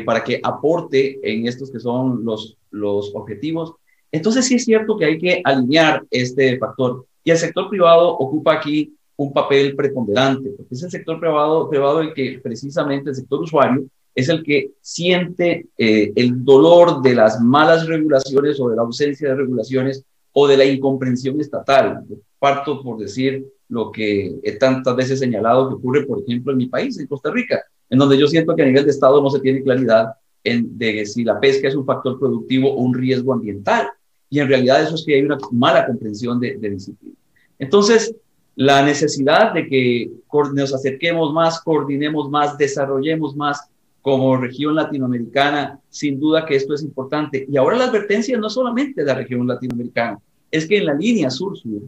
[0.06, 3.74] para que aporte en estos que son los, los objetivos.
[4.12, 8.54] Entonces sí es cierto que hay que alinear este factor y el sector privado ocupa
[8.54, 13.42] aquí un papel preponderante, porque es el sector privado, privado el que precisamente el sector
[13.42, 19.30] usuario es el que siente el dolor de las malas regulaciones o de la ausencia
[19.30, 22.04] de regulaciones o de la incomprensión estatal.
[22.40, 26.66] parto por decir lo que he tantas veces señalado que ocurre, por ejemplo, en mi
[26.68, 29.40] país, en Costa Rica, en donde yo siento que a nivel de Estado no se
[29.40, 30.14] tiene claridad
[30.44, 33.90] en, de si la pesca es un factor productivo o un riesgo ambiental.
[34.30, 37.16] Y en realidad eso es que hay una mala comprensión de, de disciplina.
[37.60, 38.16] Entonces,
[38.56, 40.12] la necesidad de que
[40.54, 43.71] nos acerquemos más, coordinemos más, desarrollemos más
[44.02, 47.46] como región latinoamericana, sin duda que esto es importante.
[47.50, 51.30] Y ahora la advertencia no solamente de la región latinoamericana, es que en la línea
[51.30, 51.82] sur-sur,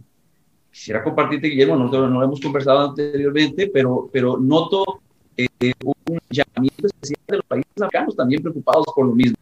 [0.72, 5.02] quisiera compartirte, Guillermo, nosotros no lo hemos conversado anteriormente, pero, pero noto
[5.36, 5.48] eh,
[5.84, 9.38] un llamamiento especial de los países africanos también preocupados por lo mismo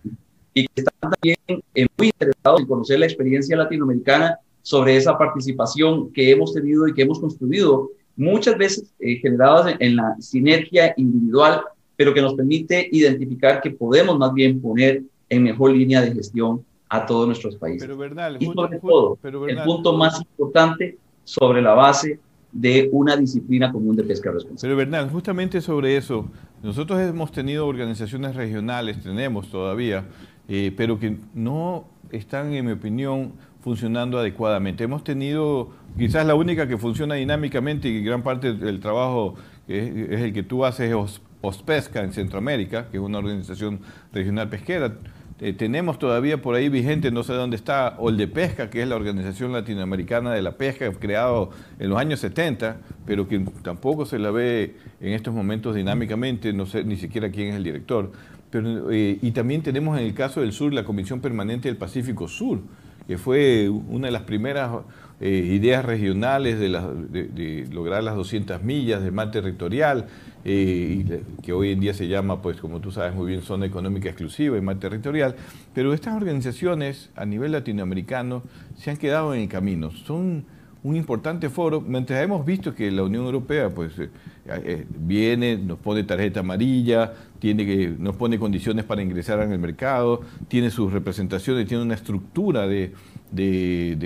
[0.54, 6.12] y que están también eh, muy interesados en conocer la experiencia latinoamericana sobre esa participación
[6.12, 11.62] que hemos tenido y que hemos construido, muchas veces eh, generadas en la sinergia individual
[12.02, 16.66] pero que nos permite identificar que podemos más bien poner en mejor línea de gestión
[16.90, 17.84] a todos nuestros países.
[17.84, 22.20] Pero Bernal, y sobre todo, el punto más importante sobre la base
[22.52, 24.62] de una disciplina común de pesca responsable.
[24.68, 26.26] Pero Bernal, justamente sobre eso,
[26.64, 30.06] nosotros hemos tenido organizaciones regionales, tenemos todavía,
[30.48, 34.86] eh, pero que no están, en mi opinión, funcionando adecuadamente.
[34.86, 39.36] Hemos tenido, quizás la única que funciona dinámicamente y gran parte del trabajo
[39.68, 40.92] es, es el que tú haces
[41.42, 43.80] Pospesca en Centroamérica, que es una organización
[44.14, 44.94] regional pesquera.
[45.40, 49.52] Eh, tenemos todavía por ahí vigente, no sé dónde está, Oldepesca, que es la Organización
[49.52, 51.50] Latinoamericana de la Pesca, creado
[51.80, 52.78] en los años 70,
[53.08, 57.50] pero que tampoco se la ve en estos momentos dinámicamente, no sé ni siquiera quién
[57.50, 58.12] es el director.
[58.52, 62.28] Pero, eh, y también tenemos en el caso del sur la Comisión Permanente del Pacífico
[62.28, 62.60] Sur,
[63.08, 64.72] que fue una de las primeras
[65.20, 70.08] eh, ideas regionales de, de, lograr las 200 millas de mar territorial,
[70.44, 74.58] que hoy en día se llama, pues como tú sabes muy bien, zona económica exclusiva
[74.58, 75.36] y mar territorial,
[75.74, 78.44] pero estas organizaciones a nivel latinoamericano
[78.76, 79.92] se han quedado en el camino.
[79.92, 80.46] Son
[80.84, 84.10] un importante foro, mientras hemos visto que la Unión Europea pues, eh,
[84.48, 90.22] eh, viene, nos pone tarjeta amarilla, tiene que, nos pone condiciones para ingresar el mercado,
[90.48, 92.94] tiene sus representaciones, tiene una estructura de,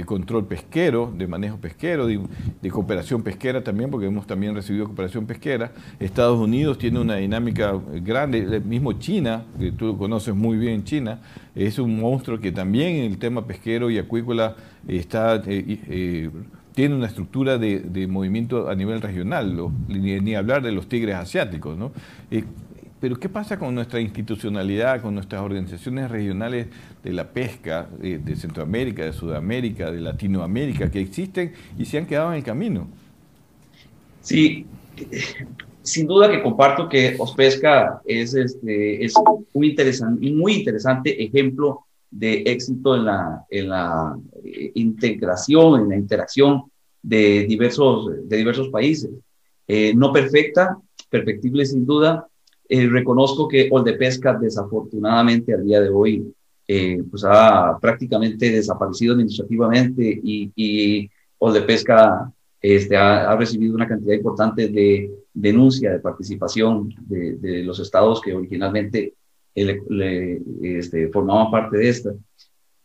[0.06, 2.20] control pesquero, de manejo pesquero, de,
[2.70, 5.72] cooperación pesquera también, porque hemos también recibido cooperación pesquera.
[6.00, 11.22] Estados Unidos tiene una dinámica grande, el mismo China, que tú conoces muy bien China,
[11.56, 14.56] es un monstruo que también en el tema pesquero y acuícola
[14.88, 15.42] está...
[15.46, 16.30] Eh,
[16.76, 21.78] tiene una estructura de, movimiento a nivel regional, ni, hablar de los tigres asiáticos.
[21.78, 21.94] ¿no?
[22.30, 22.44] Eh,
[23.00, 26.68] pero ¿qué pasa con nuestra institucionalidad, con nuestras organizaciones regionales
[27.04, 32.06] de la pesca de, de Centroamérica, de Sudamérica, de Latinoamérica, que existen y se han
[32.06, 32.88] quedado en el camino?
[34.22, 34.66] Sí,
[35.84, 39.14] sin duda que comparto que Ospesca es, este, es
[39.54, 45.96] un interesante, muy interesante ejemplo de éxito en la, en la eh, integración, en la
[45.96, 46.64] interacción
[47.04, 49.12] de diversos, de diversos países.
[49.68, 50.78] Eh, no perfecta,
[51.10, 52.28] perfectible sin duda.
[52.68, 56.34] Eh, reconozco que Oldepesca desafortunadamente al día de hoy
[57.12, 64.68] pues ha prácticamente desaparecido administrativamente y, y Oldepesca este, ha, ha, recibido una cantidad importante
[64.70, 69.14] de denuncia de participación de, de los estados que originalmente
[69.64, 72.14] le, este, formaban parte de esta.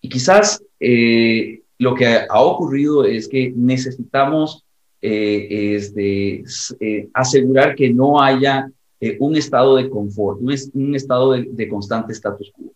[0.00, 4.64] Y quizás eh, lo que ha ocurrido es que necesitamos
[5.02, 6.44] eh, este,
[6.80, 8.70] eh, asegurar que no haya
[9.18, 12.72] un estado de confort, un, un estado de, de, constante status quo.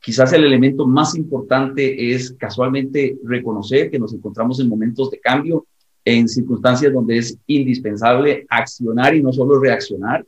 [0.00, 5.66] Quizás el elemento más importante es casualmente reconocer que nos encontramos en momentos de cambio,
[6.04, 10.24] en circunstancias donde es indispensable accionar y no solo reaccionar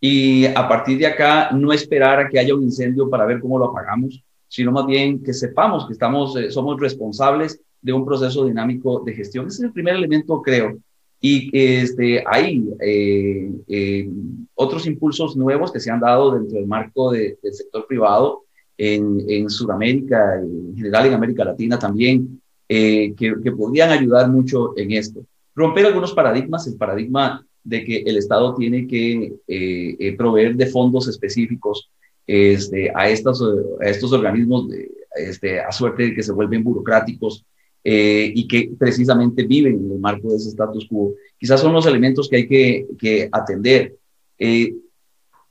[0.00, 3.58] y a partir de acá no esperar a que haya un incendio para ver cómo
[3.58, 8.46] lo apagamos, sino más bien que sepamos que estamos, eh, somos responsables de un proceso
[8.46, 9.46] dinámico de gestión.
[9.46, 10.78] Ese es el primer elemento, creo.
[11.20, 14.08] Y este, hay eh, eh,
[14.54, 18.44] otros impulsos nuevos que se han dado dentro del marco del sector privado
[18.76, 24.92] en, en Sudamérica, en general en América Latina también, que, que podrían ayudar mucho en
[24.92, 25.24] esto.
[25.54, 30.66] Romper algunos paradigmas, el paradigma de que el Estado tiene que eh, eh, proveer de
[30.66, 31.90] fondos específicos
[32.26, 33.42] este, a, estos,
[33.80, 37.44] a estos organismos de, este, a suerte de que se vuelven burocráticos
[37.90, 41.14] eh, y que precisamente viven en el marco de ese status quo.
[41.38, 43.96] Quizás son los elementos que hay que, que atender.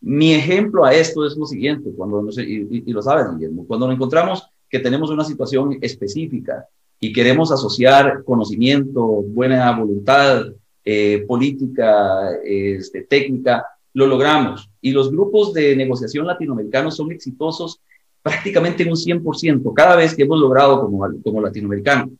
[0.01, 3.65] mi ejemplo a esto es lo siguiente, cuando no sé, y, y, lo sabes, Guillermo,
[3.65, 6.67] cuando nos encontramos que tenemos una situación específica
[6.99, 10.45] y queremos asociar conocimiento, buena voluntad,
[10.85, 14.69] eh, política, este, técnica, lo logramos.
[14.79, 17.81] Y los grupos de negociación latinoamericanos son exitosos
[18.21, 22.11] prácticamente en un 100%, cada vez que hemos logrado como, como latinoamericanos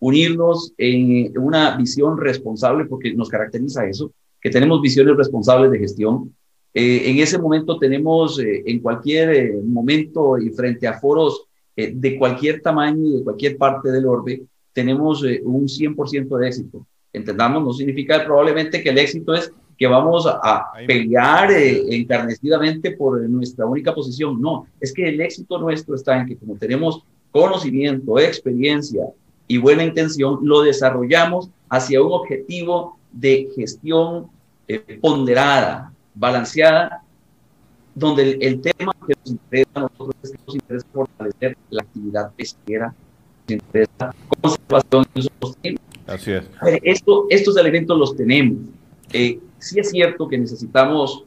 [0.00, 6.34] unirnos en una visión responsable, porque nos caracteriza eso, que tenemos visiones responsables de gestión.
[6.74, 11.44] Eh, en ese momento tenemos, eh, en cualquier momento y frente a foros
[11.76, 17.62] de cualquier tamaño y de cualquier parte del orbe, tenemos un 100% de éxito entendamos,
[17.62, 23.64] no significa probablemente que el éxito es que vamos a pelear eh, encarnecidamente por nuestra
[23.64, 24.40] única posición.
[24.40, 29.04] No, es que el éxito nuestro está en que como tenemos conocimiento, experiencia
[29.50, 34.28] y buena intención, lo desarrollamos hacia un objetivo de gestión
[34.68, 37.02] eh, ponderada, balanceada,
[37.92, 42.30] donde el, tema que nos interesa a nosotros es que nos interesa fortalecer la actividad
[42.36, 42.94] pesquera,
[43.48, 46.44] nos interesa conservación y sostenible Así es.
[46.84, 48.56] Esto, estos elementos los tenemos.
[49.12, 51.24] Eh, sí es cierto que necesitamos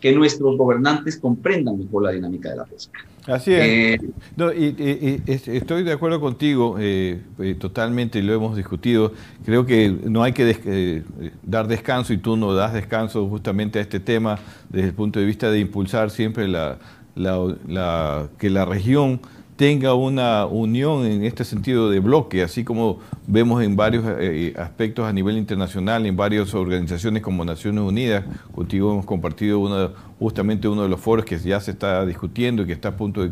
[0.00, 3.00] que nuestros gobernantes comprendan mejor la dinámica de la pesca.
[3.26, 3.98] Así es.
[3.98, 7.20] Eh, y, estoy de acuerdo contigo eh,
[7.58, 9.12] totalmente, lo hemos discutido.
[9.44, 11.02] Creo que no hay que
[11.42, 15.26] dar descanso y tú no das descanso justamente a este tema desde el punto de
[15.26, 16.78] vista de impulsar siempre la,
[17.16, 19.20] la, que la región
[19.56, 25.06] tenga una unión en este sentido de bloque, así como vemos en varios eh, aspectos
[25.06, 28.24] a nivel internacional, en varias organizaciones como Naciones Unidas.
[28.54, 32.72] Contigo hemos compartido justamente uno de los foros que ya se está discutiendo y que
[32.72, 33.30] está a punto de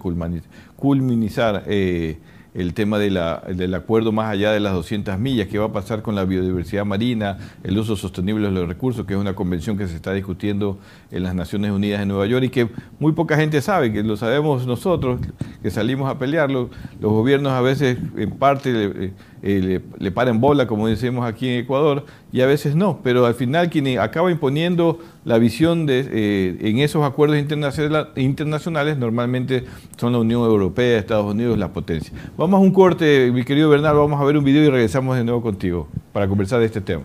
[0.76, 1.64] culminizar.
[1.66, 2.18] Eh,
[2.54, 6.14] el tema del acuerdo más allá de las 200 millas, qué va a pasar con
[6.14, 9.96] la biodiversidad marina, el uso sostenible de los recursos, que es una convención que se
[9.96, 10.78] está discutiendo
[11.10, 12.68] en las Naciones Unidas en Nueva York y que
[13.00, 15.20] muy poca gente sabe, que lo sabemos nosotros,
[15.62, 19.12] que salimos a pelearlo, los gobiernos a veces en parte le,
[19.46, 23.34] eh, le, paren bola, como decimos aquí en Ecuador, y a veces no, pero al
[23.34, 29.66] final quien acaba imponiendo la visión de, eh, en esos acuerdos internacionales normalmente
[29.98, 32.10] son la Unión Europea, Estados Unidos, la potencia.
[32.38, 35.24] Vamos a un corte, mi querido Bernardo, vamos a ver un video y regresamos de
[35.24, 37.02] nuevo contigo para conversar de este tema.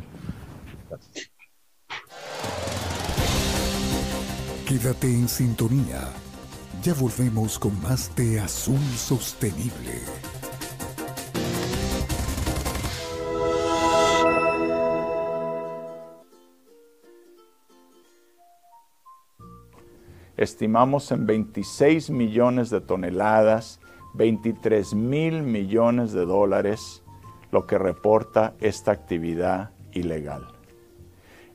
[4.66, 6.08] Quédate en sintonía.
[6.84, 10.19] Ya volvemos con más de Azul Sostenible.
[20.40, 23.82] Estimamos en 26 millones de toneladas,
[24.14, 27.04] 23 mil millones de dólares,
[27.52, 30.48] lo que reporta esta actividad ilegal.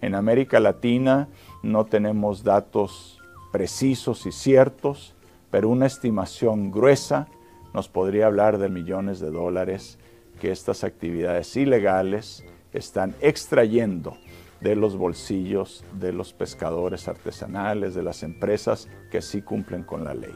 [0.03, 1.29] En América Latina,
[1.63, 3.23] no tenemos datos
[3.53, 5.15] precisos y ciertos,
[5.51, 7.27] pero una estimación gruesa
[7.73, 9.99] nos podría hablar de millones de dólares
[10.43, 14.19] que estas actividades ilegales están extrayendo
[14.61, 20.15] de los bolsillos de los pescadores artesanales, de las empresas que sí cumplen con la
[20.15, 20.35] ley.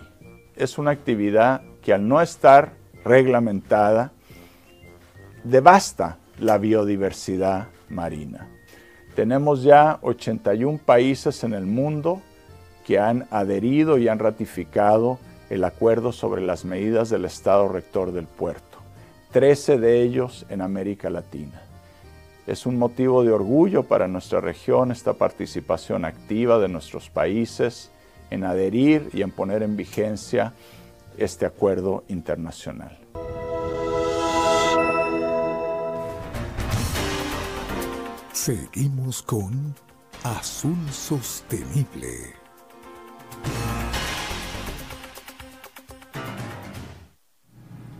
[0.57, 4.13] Es una actividad que al no estar reglamentada
[5.45, 8.49] devasta la biodiversidad marina.
[9.15, 12.23] Tenemos ya 81 países en el mundo
[12.87, 15.19] que han adherido y han ratificado
[15.51, 18.79] el acuerdo sobre las medidas del Estado rector del puerto,
[19.33, 21.68] 13 de ellos en América Latina.
[22.49, 27.91] Es un motivo de orgullo para nuestra región esta participación activa de nuestros países
[28.31, 30.55] en adherir y en poner en vigencia
[31.19, 32.97] este acuerdo internacional.
[38.33, 39.75] Seguimos con
[40.25, 42.38] Azul Sostenible.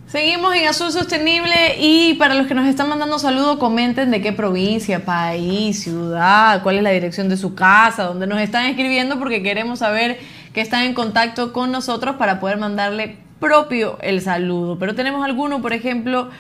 [0.09, 4.33] Seguimos en Azul Sostenible y para los que nos están mandando saludos, comenten de qué
[4.33, 9.43] provincia, país, ciudad, cuál es la dirección de su casa, dónde nos están escribiendo porque
[9.43, 10.19] queremos saber
[10.55, 14.79] que están en contacto con nosotros para poder mandarle propio el saludo.
[14.79, 16.31] Pero tenemos alguno, por ejemplo,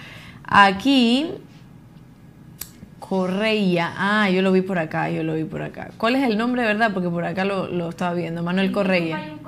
[0.45, 1.31] aquí
[3.01, 3.93] Correia.
[3.99, 5.91] Ah, yo lo vi por acá, yo lo vi por acá.
[5.99, 6.93] ¿Cuál es el nombre de verdad?
[6.95, 8.43] Porque por acá lo, lo estaba viendo.
[8.43, 9.21] Manuel Correia.
[9.27, 9.39] en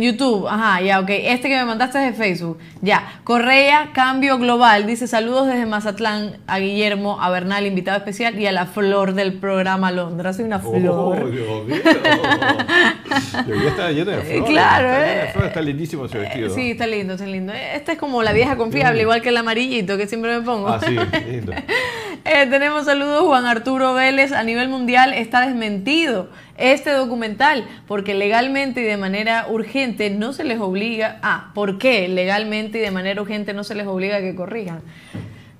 [0.00, 1.10] YouTube, ajá, ya, ok.
[1.10, 2.58] Este que me mandaste es de Facebook.
[2.80, 4.86] Ya, Correa, Cambio Global.
[4.86, 9.34] Dice saludos desde Mazatlán a Guillermo, a Bernal, invitado especial, y a la flor del
[9.34, 10.32] programa Londra.
[10.32, 11.22] Soy una oh, flor.
[11.22, 11.76] Oh, Dios mío.
[13.68, 14.44] está llena de flores.
[14.46, 15.46] Claro, está, eh.
[15.46, 16.54] está lindísimo ese vestido.
[16.54, 17.52] Sí, está lindo, está lindo.
[17.52, 20.68] Este es como la vieja confiable, igual que el amarillito que siempre me pongo.
[20.68, 20.96] Ah, sí,
[21.30, 21.52] lindo.
[21.52, 24.32] eh, tenemos saludos, Juan Arturo Vélez.
[24.32, 26.30] A nivel mundial está desmentido
[26.60, 31.18] este documental, porque legalmente y de manera urgente no se les obliga.
[31.22, 34.82] Ah, ¿por qué legalmente y de manera urgente no se les obliga a que corrijan?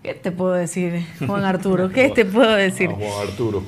[0.03, 1.91] ¿Qué te puedo decir, Juan Arturo?
[1.91, 2.91] ¿Qué te puedo decir?
[2.91, 3.63] Juan Arturo.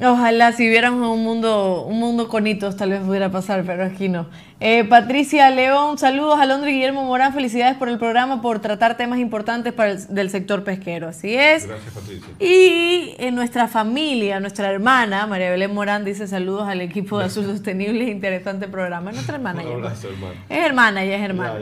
[0.00, 4.08] Ojalá si viéramos un mundo, un mundo con hitos tal vez pudiera pasar, pero aquí
[4.08, 4.26] no.
[4.64, 9.18] Eh, Patricia León, saludos a Londres Guillermo Morán, felicidades por el programa, por tratar temas
[9.18, 11.08] importantes para el, del sector pesquero.
[11.08, 11.66] Así es.
[11.66, 12.28] Gracias, Patricia.
[12.38, 17.44] Y en nuestra familia, nuestra hermana, María Belén Morán, dice saludos al equipo de Azul
[17.44, 19.10] Sostenible, interesante programa.
[19.10, 19.62] Es nuestra hermana.
[19.62, 20.34] Un abrazo, hermana.
[20.48, 21.54] Es hermana, ella es hermana.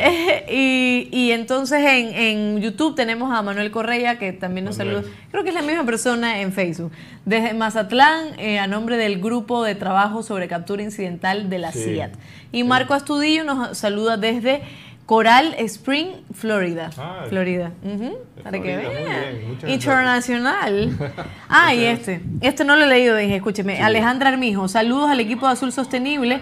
[0.50, 5.02] y, y, entonces en, en, YouTube tenemos a Manuel Correa, que también nos saluda.
[5.30, 6.90] Creo que es la misma persona en Facebook.
[7.26, 12.12] Desde Mazatlán, eh, a nombre del grupo de trabajo sobre captura incidental de la CIAT.
[12.52, 14.62] Y Marco Astudillo nos saluda desde
[15.06, 16.90] Coral Spring, Florida.
[16.98, 17.72] Ah, Florida.
[18.42, 19.70] Para que vean.
[19.70, 20.96] Internacional.
[21.48, 22.20] ah, y este.
[22.40, 23.80] Este no lo he leído, dije, escúcheme.
[23.80, 26.40] Alejandra Armijo, saludos al equipo de Azul Sostenible.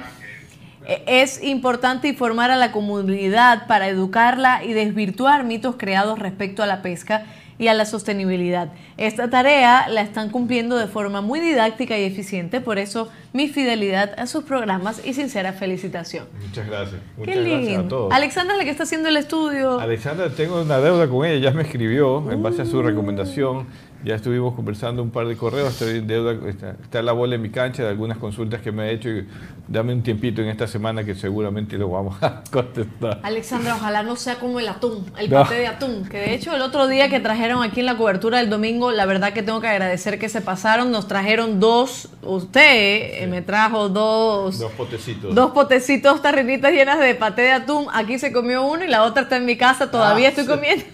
[0.86, 6.66] E, es importante informar a la comunidad para educarla y desvirtuar mitos creados respecto a
[6.66, 7.26] la pesca
[7.58, 8.68] y a la sostenibilidad.
[8.96, 14.14] Esta tarea la están cumpliendo de forma muy didáctica y eficiente, por eso mi fidelidad
[14.16, 16.28] a sus programas y sincera felicitación.
[16.40, 17.00] Muchas gracias.
[17.16, 18.12] Muchas gracias a todos.
[18.12, 19.80] Alexandra, la que está haciendo el estudio.
[19.80, 23.66] Alexandra, tengo una deuda con ella, ya me escribió en base a su recomendación
[24.04, 27.48] ya estuvimos conversando un par de correos, estoy en deuda, está, la bola en mi
[27.48, 29.26] cancha de algunas consultas que me ha hecho y
[29.66, 33.20] dame un tiempito en esta semana que seguramente lo vamos a contestar.
[33.22, 36.60] Alexandra, ojalá no sea como el atún, el paté de atún, que de hecho el
[36.60, 39.68] otro día que trajeron aquí en la cobertura del domingo, la verdad que tengo que
[39.68, 44.58] agradecer que se pasaron, nos trajeron dos, usted eh, me trajo dos...
[44.58, 45.34] Dos potecitos.
[45.34, 49.22] Dos potecitos, tarrinitas llenas de paté de atún, aquí se comió uno y la otra
[49.24, 50.84] está en mi casa, todavía ah, estoy comiendo.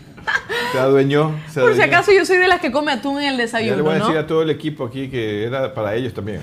[0.72, 1.34] Se adueñó.
[1.54, 3.72] Por si acaso yo soy de las que come atún en el desayuno.
[3.72, 6.42] Yo le voy a decir a todo el equipo aquí que era para ellos también.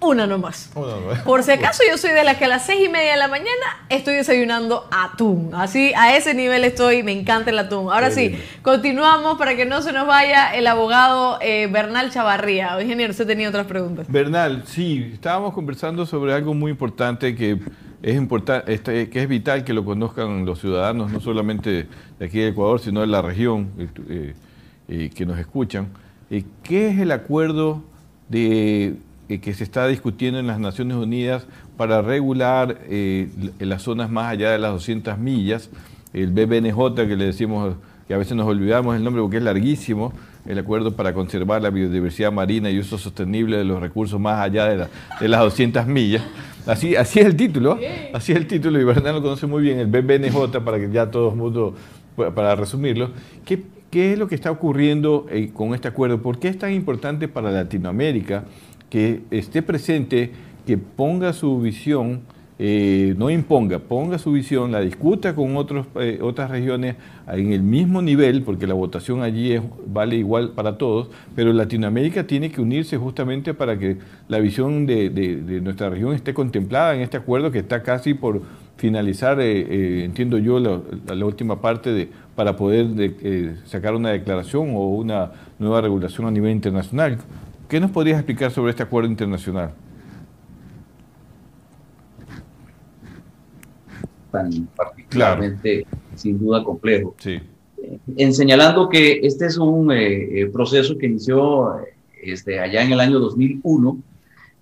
[0.00, 0.70] Una nomás.
[1.24, 3.28] Por si acaso yo soy de las que a las seis y media de la
[3.28, 3.48] mañana
[3.88, 5.50] estoy desayunando atún.
[5.54, 7.90] Así, a ese nivel estoy, me encanta el atún.
[7.92, 12.80] Ahora sí, continuamos para que no se nos vaya el abogado eh, Bernal Chavarría.
[12.80, 14.06] Ingeniero, usted tenía otras preguntas.
[14.08, 17.58] Bernal, sí, estábamos conversando sobre algo muy importante que
[18.02, 21.88] es importante, este, que es vital que lo conozcan los ciudadanos, no solamente
[22.18, 23.70] de aquí de Ecuador, sino de la región
[24.08, 24.34] eh,
[24.88, 25.88] eh, que nos escuchan.
[26.62, 27.82] ¿Qué es el acuerdo
[28.28, 28.96] de
[29.28, 34.50] que se está discutiendo en las Naciones Unidas para regular eh, las zonas más allá
[34.50, 35.68] de las 200 millas,
[36.14, 37.76] el BBNJ que le decimos,
[38.06, 40.14] que a veces nos olvidamos el nombre porque es larguísimo,
[40.46, 44.64] el acuerdo para conservar la biodiversidad marina y uso sostenible de los recursos más allá
[44.64, 44.86] de,
[45.20, 46.22] de las 200 millas.
[46.66, 47.78] Así, así es el título,
[48.12, 51.10] así es el título y Bernal lo conoce muy bien, el BBNJ, para que ya
[51.10, 51.74] todo el mundo,
[52.34, 53.10] para resumirlo.
[53.44, 56.20] ¿Qué, ¿Qué es lo que está ocurriendo eh, con este acuerdo?
[56.20, 58.44] ¿Por qué es tan importante para Latinoamérica?
[58.90, 60.30] Que esté presente,
[60.66, 62.22] que ponga su visión,
[62.60, 66.96] eh, no imponga, ponga su visión, la discuta con otros, eh, otras regiones
[67.28, 72.50] en el mismo nivel, porque la votación allí vale igual para todos, pero Latinoamérica tiene
[72.50, 77.52] que unirse justamente para que la visión de, nuestra región esté contemplada en este acuerdo
[77.52, 78.42] que está casi por
[78.76, 80.80] finalizar, eh, entiendo yo, la,
[81.14, 85.30] la, última parte de, para poder sacar una declaración o una
[85.60, 87.18] nueva regulación a nivel internacional.
[87.68, 89.72] ¿Qué nos podrías explicar sobre este acuerdo internacional?
[94.32, 97.14] Tan particularmente, sin duda, complejo.
[97.18, 97.38] Sí.
[98.16, 101.76] En señalando que este es un eh, eh, proceso que inició
[102.22, 103.98] este, allá en el año 2001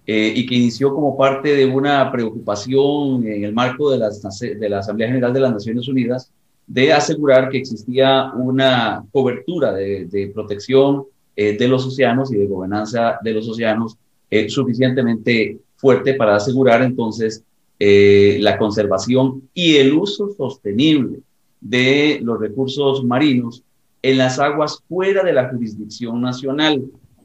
[0.06, 4.80] eh, y que inició como parte de una preocupación en el marco de, de la
[4.80, 6.32] Asamblea General de las Naciones Unidas
[6.66, 11.04] de asegurar que existía una cobertura de, de protección
[11.38, 13.98] eh, de los océanos y de gobernanza de los océanos
[14.30, 17.44] eh, suficientemente fuerte para asegurar entonces
[17.78, 21.18] eh, la conservación y el uso sostenible
[21.60, 23.62] de los recursos marinos
[24.00, 26.82] en las aguas fuera de la jurisdicción nacional,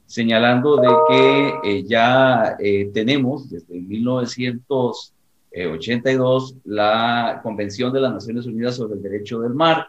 [0.07, 2.57] señalando de que ya
[2.93, 9.87] tenemos desde 1982 la Convención de las Naciones Unidas sobre el Derecho del Mar,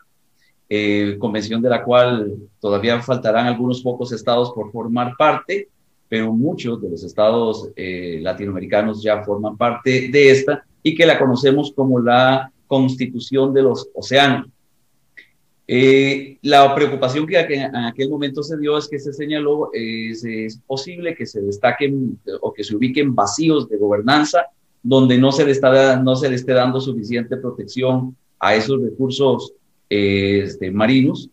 [0.75, 5.69] eh, convención de la cual todavía faltarán algunos pocos estados por formar parte,
[6.09, 11.19] pero muchos de los estados eh, latinoamericanos ya forman parte de esta y que la
[11.19, 14.49] conocemos como la Constitución de los Océanos.
[15.69, 20.59] Eh, la preocupación que en aquel momento se dio es que se señaló es, es
[20.67, 24.47] posible que se destaquen o que se ubiquen vacíos de gobernanza
[24.83, 29.53] donde no se le, está, no se le esté dando suficiente protección a esos recursos
[29.93, 31.29] este, marinos,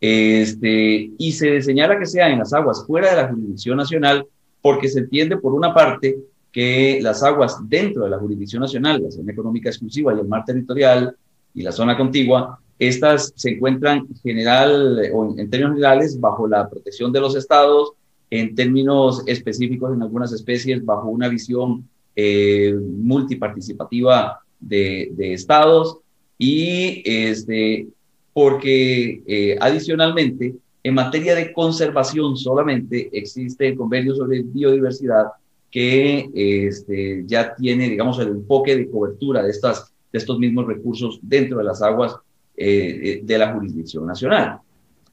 [0.00, 4.26] este, y se señala que sea en las aguas fuera de la jurisdicción nacional,
[4.60, 6.16] porque se entiende por una parte
[6.52, 10.44] que las aguas dentro de la jurisdicción nacional, la zona económica exclusiva y el mar
[10.44, 11.16] territorial
[11.54, 17.12] y la zona contigua, estas se encuentran general o en términos generales bajo la protección
[17.12, 17.92] de los estados,
[18.30, 25.98] en términos específicos en algunas especies bajo una visión eh, multiparticipativa de, de, estados
[26.38, 27.88] y este,
[28.34, 35.28] porque eh, adicionalmente, en materia de conservación solamente existe el convenio sobre biodiversidad
[35.70, 41.18] que este, ya tiene, digamos, el enfoque de cobertura de, estas, de estos mismos recursos
[41.22, 42.16] dentro de las aguas
[42.56, 44.58] eh, eh, de la jurisdicción nacional.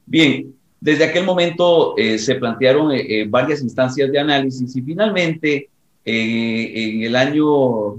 [0.04, 2.92] Bien, desde aquel momento se plantearon
[3.28, 5.68] varias instancias de análisis y finalmente
[6.04, 7.98] en el año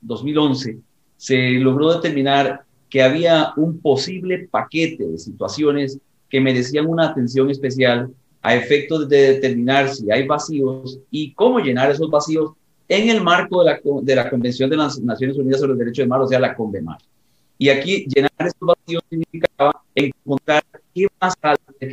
[0.00, 0.78] 2011
[1.16, 8.10] se logró determinar que había un posible paquete de situaciones que merecían una atención especial
[8.42, 12.52] a efectos de determinar si hay vacíos y cómo llenar esos vacíos
[12.88, 16.02] en el marco de la, de la Convención de las Naciones Unidas sobre los Derechos
[16.02, 16.98] del Mar, o sea, la CONVEMAR.
[17.56, 20.64] Y aquí llenar esos vacíos significaba encontrar
[20.94, 21.34] qué más,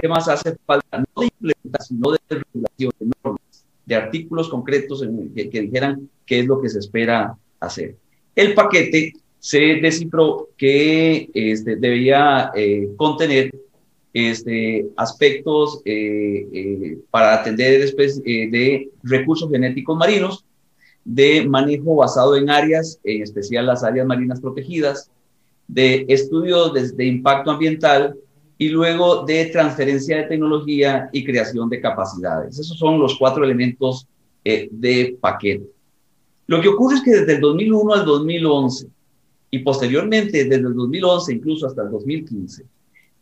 [0.10, 5.34] más hace falta, no de implementación, sino de regulación, de normas, de artículos concretos en,
[5.34, 7.98] que, que dijeran qué es lo que se espera hacer.
[8.36, 13.53] El paquete se descifró que este, debía eh, contener
[14.13, 20.45] este, aspectos eh, eh, para atender de recursos genéticos marinos,
[21.05, 25.09] de manejo basado en áreas, en especial las áreas marinas protegidas,
[25.67, 28.15] de estudios de, de impacto ambiental
[28.57, 32.57] y luego de transferencia de tecnología y creación de capacidades.
[32.57, 34.07] Esos son los cuatro elementos
[34.43, 35.65] de paquete.
[36.47, 38.88] Lo que ocurre es que desde el 2001 al 2011,
[39.50, 42.66] y posteriormente desde el 2011 incluso hasta el 2015,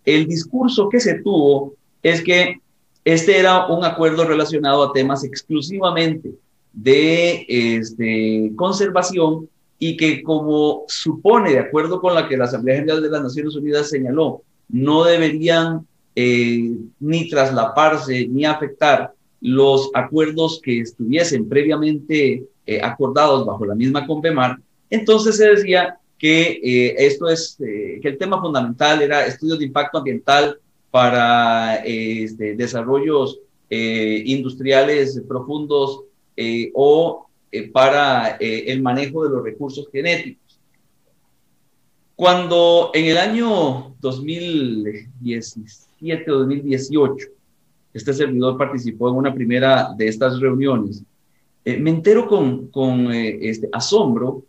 [0.05, 2.59] el discurso que se tuvo es que
[3.03, 6.31] este era un acuerdo relacionado a temas exclusivamente
[6.73, 9.47] de este, conservación
[9.77, 13.55] y que como supone, de acuerdo con la que la Asamblea General de las Naciones
[13.55, 22.81] Unidas señaló, no deberían eh, ni traslaparse ni afectar los acuerdos que estuviesen previamente eh,
[22.81, 24.57] acordados bajo la misma Convemar,
[24.89, 29.97] entonces se decía que eh, esto es, que el tema fundamental era estudios de impacto
[29.97, 30.57] ambiental
[30.91, 33.39] para este, desarrollos
[33.69, 36.03] industriales profundos
[36.73, 37.27] o
[37.73, 40.45] para el manejo de los recursos genéticos.
[42.15, 47.27] Cuando en el año 2017 o 2018
[47.93, 51.03] este servidor participó en una primera de estas reuniones,
[51.65, 54.43] eh, me entero con, con eh, este asombro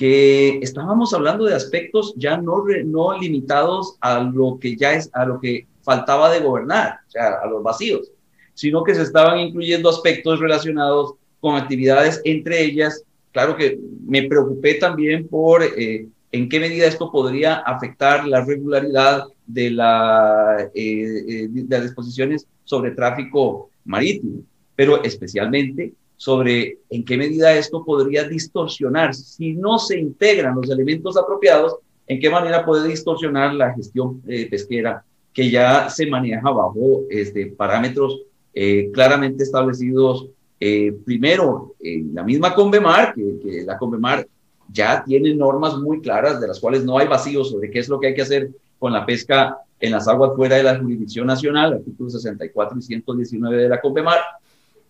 [0.00, 5.26] que estábamos hablando de aspectos ya no, no limitados a lo que ya es, a
[5.26, 8.10] lo que faltaba de gobernar, o sea, a los vacíos,
[8.54, 14.76] sino que se estaban incluyendo aspectos relacionados con actividades, entre ellas, claro que me preocupé
[14.76, 21.82] también por eh, en qué medida esto podría afectar la regularidad de, la, de las
[21.82, 24.44] disposiciones sobre tráfico marítimo,
[24.74, 31.16] pero especialmente sobre en qué medida esto podría distorsionar, si no se integran los elementos
[31.16, 35.02] apropiados, en qué manera puede distorsionar la gestión eh, pesquera
[35.32, 38.20] que ya se maneja bajo este, parámetros
[38.52, 40.26] eh, claramente establecidos,
[40.60, 44.28] eh, primero en la misma Convemar, que, la Convemar
[44.70, 47.98] ya tiene normas muy claras de las cuales no hay vacíos sobre qué es lo
[47.98, 51.72] que hay que hacer con la pesca en las aguas fuera de la jurisdicción nacional,
[51.72, 54.20] artículos 64 y 119 de la COPEMAR,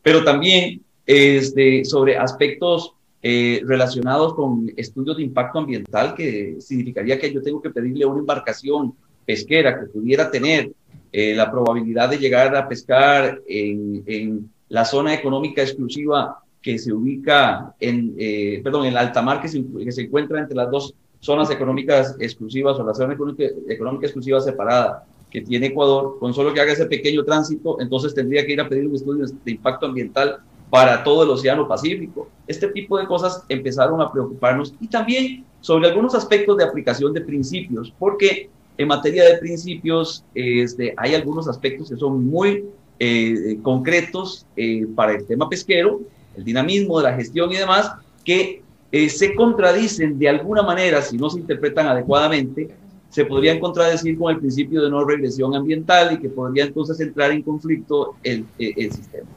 [0.02, 7.32] pero también este, sobre aspectos eh, relacionados con estudios de impacto ambiental, que significaría que
[7.32, 8.94] yo tengo que pedirle a una embarcación
[9.26, 10.70] pesquera que pudiera tener
[11.10, 17.74] eh, la probabilidad de llegar a pescar en, la zona económica exclusiva que se ubica
[17.80, 20.94] en, eh, perdón, en el alta mar que se, que se encuentra entre las dos
[21.18, 26.60] zonas económicas exclusivas o la zona económica exclusiva separada que tiene Ecuador, con solo que
[26.60, 30.38] haga ese pequeño tránsito, entonces tendría que ir a pedir un estudio de impacto ambiental
[30.70, 32.28] para todo el Océano Pacífico.
[32.46, 37.20] Este tipo de cosas empezaron a preocuparnos y también sobre algunos aspectos de aplicación de
[37.20, 38.48] principios, porque
[38.78, 42.64] en materia de principios este, hay algunos aspectos que son muy
[42.98, 46.00] eh, concretos eh, para el tema pesquero,
[46.36, 47.92] el dinamismo de la gestión y demás,
[48.24, 48.62] que
[48.92, 52.70] eh, se contradicen de alguna manera, si no se interpretan adecuadamente,
[53.08, 57.32] se podrían contradecir con el principio de no regresión ambiental y que podría entonces entrar
[57.32, 59.28] en conflicto el, el, sistema.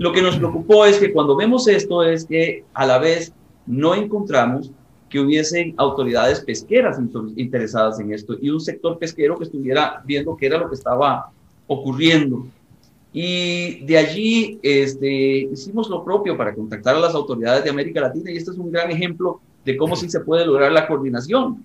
[0.00, 3.34] Lo que nos preocupó es que cuando vemos esto es que a la vez
[3.66, 4.70] no encontramos
[5.10, 6.98] que hubiesen autoridades pesqueras
[7.36, 11.30] interesadas en esto y un sector pesquero que estuviera viendo qué era lo que estaba
[11.66, 12.46] ocurriendo
[13.12, 18.30] y de allí este, hicimos lo propio para contactar a las autoridades de América Latina
[18.30, 21.62] y este es un gran ejemplo de cómo sí se puede lograr la coordinación.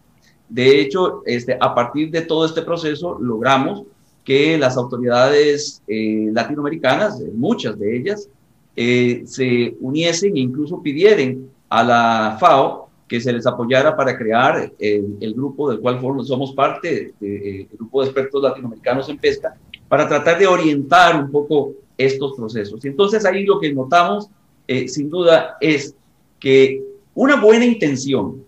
[0.50, 3.84] De hecho, este, a partir de todo este proceso logramos
[4.26, 8.28] que las autoridades eh, latinoamericanas, eh, muchas de ellas,
[8.76, 14.74] eh, se uniesen e incluso pidieran a la FAO que se les apoyara para crear
[14.80, 19.56] el, grupo del cual somos parte, el grupo de expertos latinoamericanos en pesca,
[19.88, 22.84] para tratar de orientar un poco estos procesos.
[22.84, 24.30] Y entonces ahí lo que notamos,
[24.68, 25.96] eh, sin duda, es
[26.40, 28.44] que una buena intención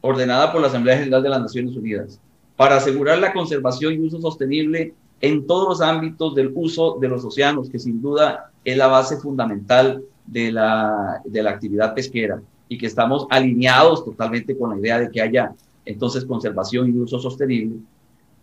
[0.00, 2.18] ordenada por la Asamblea General de las Naciones Unidas
[2.56, 7.24] para asegurar la conservación y uso sostenible en todos los ámbitos del uso de los
[7.24, 12.78] océanos, que sin duda es la base fundamental de la, de la actividad pesquera y
[12.78, 15.52] que estamos alineados totalmente con la idea de que haya
[15.84, 17.78] entonces conservación y uso sostenible,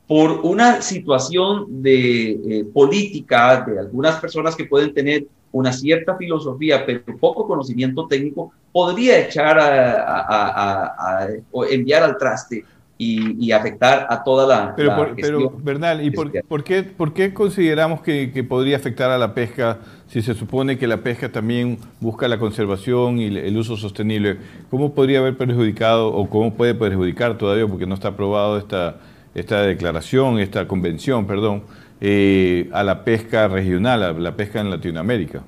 [0.07, 6.85] por una situación de eh, política de algunas personas que pueden tener una cierta filosofía,
[6.85, 12.63] pero poco conocimiento técnico, podría echar a, o enviar al traste
[12.97, 16.31] y, afectar a toda la, pero, Pero, Bernal, ¿y por,
[16.63, 20.87] qué, por, qué, consideramos que, que, podría afectar a la pesca si se supone que
[20.87, 24.37] la pesca también busca la conservación y el uso sostenible?
[24.69, 28.97] ¿Cómo podría haber perjudicado o cómo puede perjudicar todavía, porque no está aprobado esta
[29.37, 31.61] esta declaración, esta convención, perdón,
[32.01, 35.43] eh, a la pesca regional, a la pesca en Latinoamérica?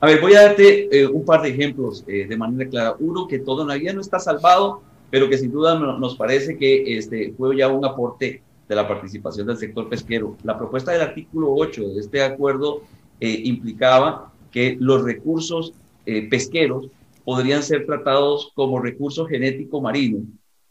[0.00, 2.96] A ver, voy a darte eh, un par de ejemplos eh, de manera clara.
[3.00, 7.56] Uno, que todavía no está salvado, pero que sin duda nos parece que este, fue
[7.56, 10.36] ya un aporte de la participación del sector pesquero.
[10.44, 12.82] La propuesta del artículo 8 de este acuerdo
[13.20, 15.74] implicaba que los recursos
[16.30, 16.88] pesqueros
[17.24, 20.24] podrían ser tratados como recurso genético marino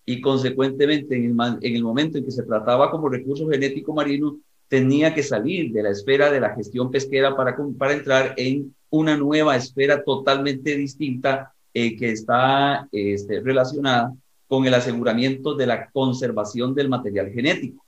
[0.10, 5.22] y consecuentemente en el, momento en que se trataba como recurso genético marino, tenía que
[5.22, 10.04] salir de la esfera de la gestión pesquera para, para entrar en una nueva esfera
[10.04, 14.12] totalmente distinta eh, que está este, relacionada
[14.50, 17.86] con el aseguramiento de la conservación del material genético.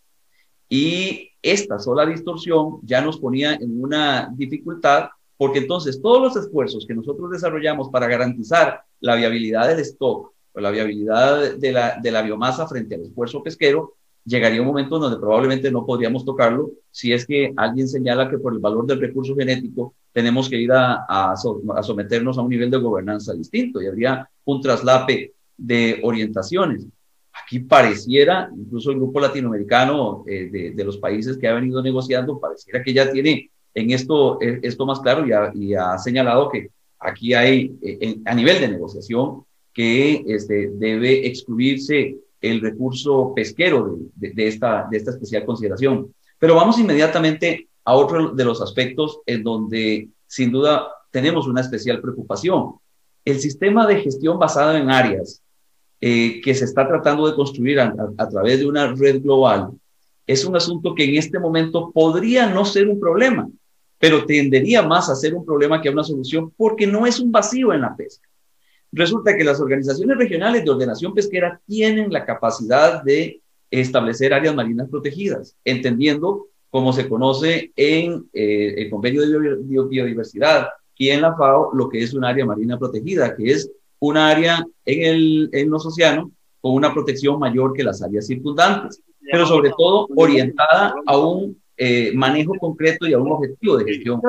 [0.69, 6.85] Y esta sola distorsión ya nos ponía en una dificultad porque entonces todos los esfuerzos
[6.85, 12.11] que nosotros desarrollamos para garantizar la viabilidad del stock o la viabilidad de la, de
[12.11, 17.11] la biomasa frente al esfuerzo pesquero, llegaría un momento donde probablemente no podríamos tocarlo si
[17.11, 21.05] es que alguien señala que por el valor del recurso genético tenemos que ir a,
[21.09, 26.85] a, someternos a un nivel de gobernanza distinto y habría un traslape de orientaciones.
[27.31, 32.39] Aquí pareciera, incluso el grupo latinoamericano eh, de, de, los países que ha venido negociando,
[32.39, 36.69] pareciera que ya tiene en esto, eh, esto más claro y ha, ha señalado que
[36.99, 39.43] aquí hay, eh, a nivel de negociación,
[39.73, 46.13] que este, debe excluirse el recurso pesquero de, de, esta, de esta especial consideración.
[46.39, 52.01] Pero vamos inmediatamente a otro de los aspectos en donde sin duda tenemos una especial
[52.01, 52.73] preocupación.
[53.23, 55.40] El sistema de gestión basado en áreas
[56.03, 57.93] eh, que se está tratando de construir a,
[58.27, 59.69] través de una red global
[60.25, 63.47] es un asunto que en este momento podría no ser un problema,
[63.99, 67.31] pero tendería más a ser un problema que a una solución porque no es un
[67.31, 68.27] vacío en la pesca.
[68.91, 73.39] Resulta que las organizaciones regionales de ordenación pesquera tienen la capacidad de
[73.69, 81.09] establecer áreas marinas protegidas, entendiendo como se conoce en eh, el convenio de biodiversidad y
[81.09, 83.71] en la FAO lo que es un área marina protegida, que es
[84.01, 86.29] un área en, el, en los océanos
[86.59, 92.11] con una protección mayor que las áreas circundantes, pero sobre todo orientada a un eh,
[92.13, 94.21] manejo concreto y a un objetivo de gestión.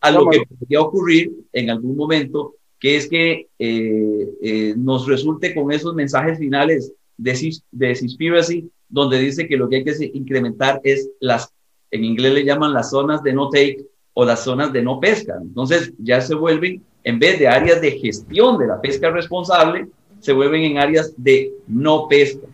[0.00, 5.54] A lo que podría ocurrir en algún momento, que es que eh, eh, nos resulte
[5.54, 10.80] con esos mensajes finales de, de Seaspiracy, donde dice que lo que hay que incrementar
[10.84, 11.52] es las,
[11.90, 13.84] en inglés le llaman las zonas de no take
[14.14, 15.38] o las zonas de no pesca.
[15.40, 19.88] Entonces ya se vuelven, en vez de áreas de gestión de la pesca responsable,
[20.20, 22.46] se vuelven en áreas de no pesca.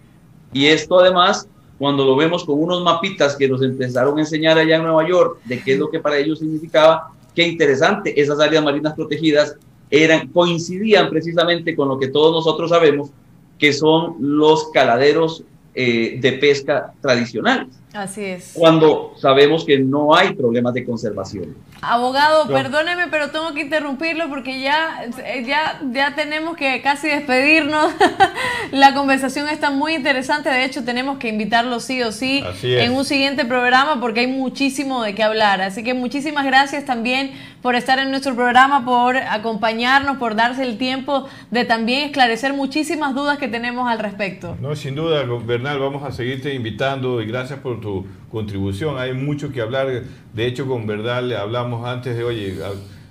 [0.52, 4.76] Y esto además cuando lo vemos con unos mapitas que nos empezaron a enseñar allá
[4.76, 8.64] en Nueva York de qué es lo que para ellos significaba, qué interesante, esas áreas
[8.64, 9.56] marinas protegidas
[9.90, 13.10] eran, coincidían precisamente con lo que todos nosotros sabemos,
[13.58, 15.44] que son los caladeros
[15.74, 17.68] eh, de pesca tradicionales.
[17.96, 18.52] Así es.
[18.54, 21.56] Cuando sabemos que no hay problemas de conservación.
[21.80, 25.06] Abogado, perdóneme, pero tengo que interrumpirlo porque ya,
[25.46, 27.92] ya, ya tenemos que casi despedirnos.
[28.72, 30.50] La conversación está muy interesante.
[30.50, 35.02] De hecho, tenemos que invitarlo sí o sí en un siguiente programa porque hay muchísimo
[35.02, 35.62] de qué hablar.
[35.62, 37.32] Así que muchísimas gracias también
[37.62, 43.14] por estar en nuestro programa, por acompañarnos, por darse el tiempo de también esclarecer muchísimas
[43.14, 44.56] dudas que tenemos al respecto.
[44.60, 47.85] No, sin duda, Bernal, vamos a seguirte invitando y gracias por tu
[48.30, 48.98] contribución.
[48.98, 50.02] Hay mucho que hablar.
[50.34, 52.56] De hecho, con verdad le hablamos antes de, oye,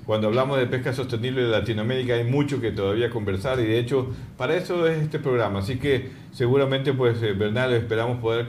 [0.05, 4.13] cuando hablamos de pesca sostenible de Latinoamérica hay mucho que todavía conversar y de hecho
[4.37, 5.59] para eso es este programa.
[5.59, 8.47] Así que seguramente, pues, eh, Bernal, esperamos poder,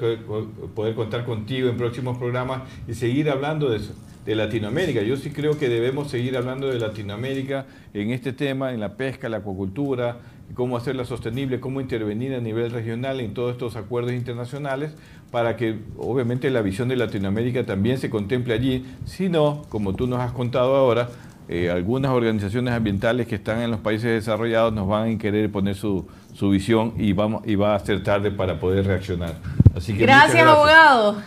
[0.74, 3.80] poder contar contigo en próximos programas y seguir hablando de,
[4.26, 5.00] de Latinoamérica.
[5.02, 9.28] Yo sí creo que debemos seguir hablando de Latinoamérica en este tema, en la pesca,
[9.30, 10.18] la acuacultura,
[10.54, 14.92] cómo hacerla sostenible, cómo intervenir a nivel regional en todos estos acuerdos internacionales
[15.30, 20.06] para que obviamente la visión de Latinoamérica también se contemple allí, si no, como tú
[20.06, 21.08] nos has contado ahora,
[21.48, 25.76] eh, algunas organizaciones ambientales que están en los países desarrollados nos van a querer poner
[25.76, 29.34] su, su visión y, vamos, y va a ser tarde para poder reaccionar.
[29.74, 30.48] Así que gracias, gracias.
[30.48, 31.22] abogado.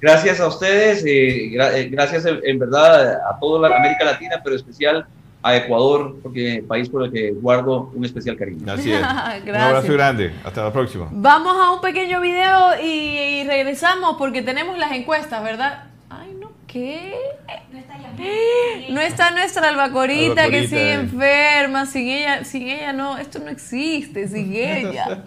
[0.00, 5.06] Gracias a ustedes, eh, eh, gracias en, verdad a toda la América Latina, pero especial
[5.46, 8.64] a Ecuador, porque país por el que guardo un especial cariño.
[8.72, 9.00] Así es.
[9.46, 10.32] un abrazo grande.
[10.42, 11.06] Hasta la próxima.
[11.12, 15.84] Vamos a un pequeño video y, y regresamos porque tenemos las encuestas, ¿verdad?
[16.08, 17.12] Ay, no, ¿qué?
[18.90, 24.28] No está nuestra albacorita, que sigue enferma, sin ella, sin ella no, esto no existe,
[24.28, 25.22] sin ella.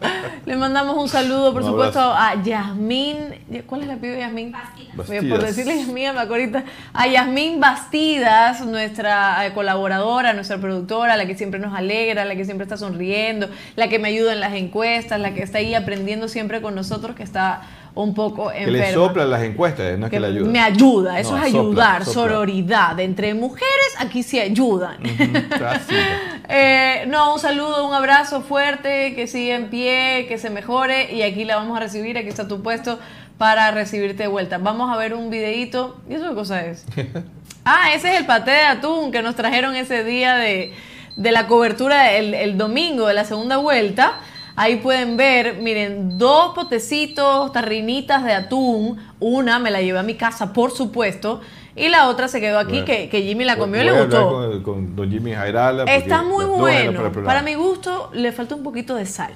[0.45, 3.17] Le mandamos un saludo, por supuesto, a Yasmín,
[3.65, 4.51] ¿cuál es la pibe de Yasmín?
[4.51, 5.29] Bastidas.
[5.29, 6.63] Por decirle Yasmín albacorita,
[6.93, 12.45] a Yasmín Bastidas, nuestra eh, colaboradora, nuestra productora, la que siempre nos alegra, la que
[12.45, 16.27] siempre está sonriendo, la que me ayuda en las encuestas, la que está ahí aprendiendo
[16.27, 17.61] siempre con nosotros, que está
[17.97, 18.65] un poco enferma.
[18.65, 20.49] Que le soplan las encuestas, no es que, le ayuda.
[20.49, 22.99] Me ayuda, eso es ayudar, sororidad.
[22.99, 24.97] Entre mujeres aquí sí ayudan.
[26.49, 31.23] eh, no, un saludo, un abrazo fuerte, que siga en pie, que se mejore y
[31.23, 32.99] aquí la vamos a recibir, aquí está tu puesto
[33.37, 34.59] para recibirte de vuelta.
[34.59, 35.97] Vamos a ver un videito.
[36.09, 36.85] ¿Y eso qué cosa es?
[37.65, 40.73] ah, ese es el paté de atún que nos trajeron ese día de,
[41.15, 44.19] de la cobertura el, el domingo de la segunda vuelta.
[44.59, 48.97] Ahí pueden ver, miren, dos potecitos, tarrinitas de atún.
[49.19, 51.41] Una me la llevé a mi casa, por supuesto.
[51.75, 52.85] Y la otra se quedó aquí, Bueno.
[52.87, 54.29] que, que Jimmy la comió y le gustó.
[54.31, 55.83] Con, con don Jimmy Jairala.
[55.83, 57.11] Está muy bueno.
[57.23, 59.31] Para mi gusto, le falta un poquito de sal.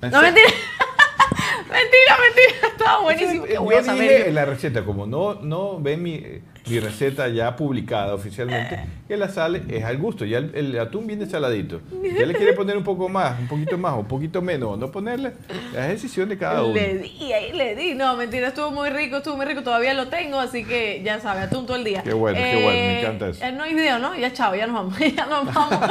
[0.00, 0.48] ¿En No, mentira.
[1.68, 2.68] mentira, mentira.
[2.68, 3.46] Estaba buenísimo.
[3.46, 6.22] Yo ¿Qué voy a dije en la receta, como no, no ven mi,
[6.70, 10.24] mi receta ya publicada oficialmente, que la sal es al gusto.
[10.24, 11.80] Ya el, el atún viene saladito.
[12.18, 15.32] Ya le quiere poner un poco más, un poquito más, un poquito menos, no ponerle,
[15.76, 16.74] es decisión de cada uno.
[16.74, 17.94] Le di, ahí le di.
[17.94, 19.62] No, mentira, estuvo muy rico, estuvo muy rico.
[19.62, 22.02] Todavía lo tengo, así que ya sabe, atún todo el día.
[22.02, 23.44] Qué bueno, qué bueno, me encanta eso.
[23.44, 24.16] eh, no hay video, ¿no?
[24.16, 24.98] Ya chao, ya nos vamos.
[25.16, 25.90] Ya nos vamos.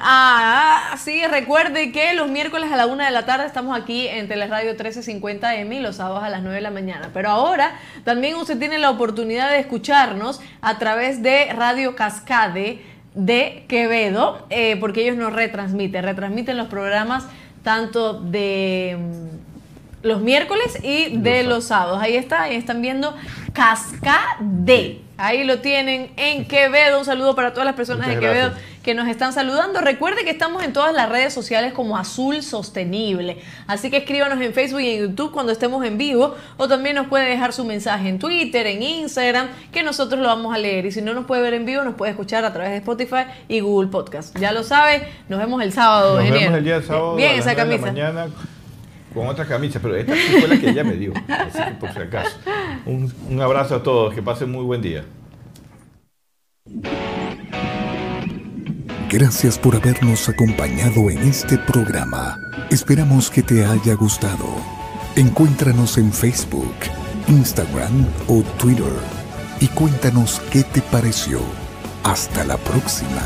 [0.00, 4.28] ah, sí, recuerde que los miércoles a la una de la tarde estamos aquí en
[4.28, 7.10] Teleradio 1350M y los sábados a las 9 de la mañana.
[7.12, 12.82] Pero ahora también usted tiene la oportunidad de escucharnos a través de Radio Cascade
[13.14, 17.26] de Quevedo, eh, porque ellos nos retransmiten, retransmiten los programas
[17.62, 22.02] tanto de mm, los miércoles y de los sábados.
[22.02, 23.14] Ahí está, ahí están viendo
[23.52, 25.03] Cascade.
[25.16, 26.98] Ahí lo tienen en Quevedo.
[26.98, 28.82] Un saludo para todas las personas Muchas de Quevedo gracias.
[28.82, 29.80] que nos están saludando.
[29.80, 33.38] Recuerde que estamos en todas las redes sociales como Azul Sostenible.
[33.66, 36.34] Así que escríbanos en Facebook y en YouTube cuando estemos en vivo.
[36.56, 40.54] O también nos puede dejar su mensaje en Twitter, en Instagram, que nosotros lo vamos
[40.54, 40.86] a leer.
[40.86, 43.24] Y si no nos puede ver en vivo, nos puede escuchar a través de Spotify
[43.48, 44.36] y Google Podcast.
[44.38, 45.08] Ya lo sabe.
[45.28, 46.20] Nos vemos el sábado.
[46.20, 47.86] Nos vemos el día sábado Bien, a esa nueve de la camisa.
[47.86, 48.26] mañana
[49.14, 51.12] con otra camisa, pero esta sí fue la que ella me dio,
[51.80, 52.36] por si acaso.
[52.84, 55.04] Un, un abrazo a todos, que pasen muy buen día.
[59.08, 62.36] Gracias por habernos acompañado en este programa.
[62.70, 64.48] Esperamos que te haya gustado.
[65.14, 66.74] Encuéntranos en Facebook,
[67.28, 68.92] Instagram o Twitter
[69.60, 71.38] y cuéntanos qué te pareció.
[72.02, 73.22] Hasta la próxima.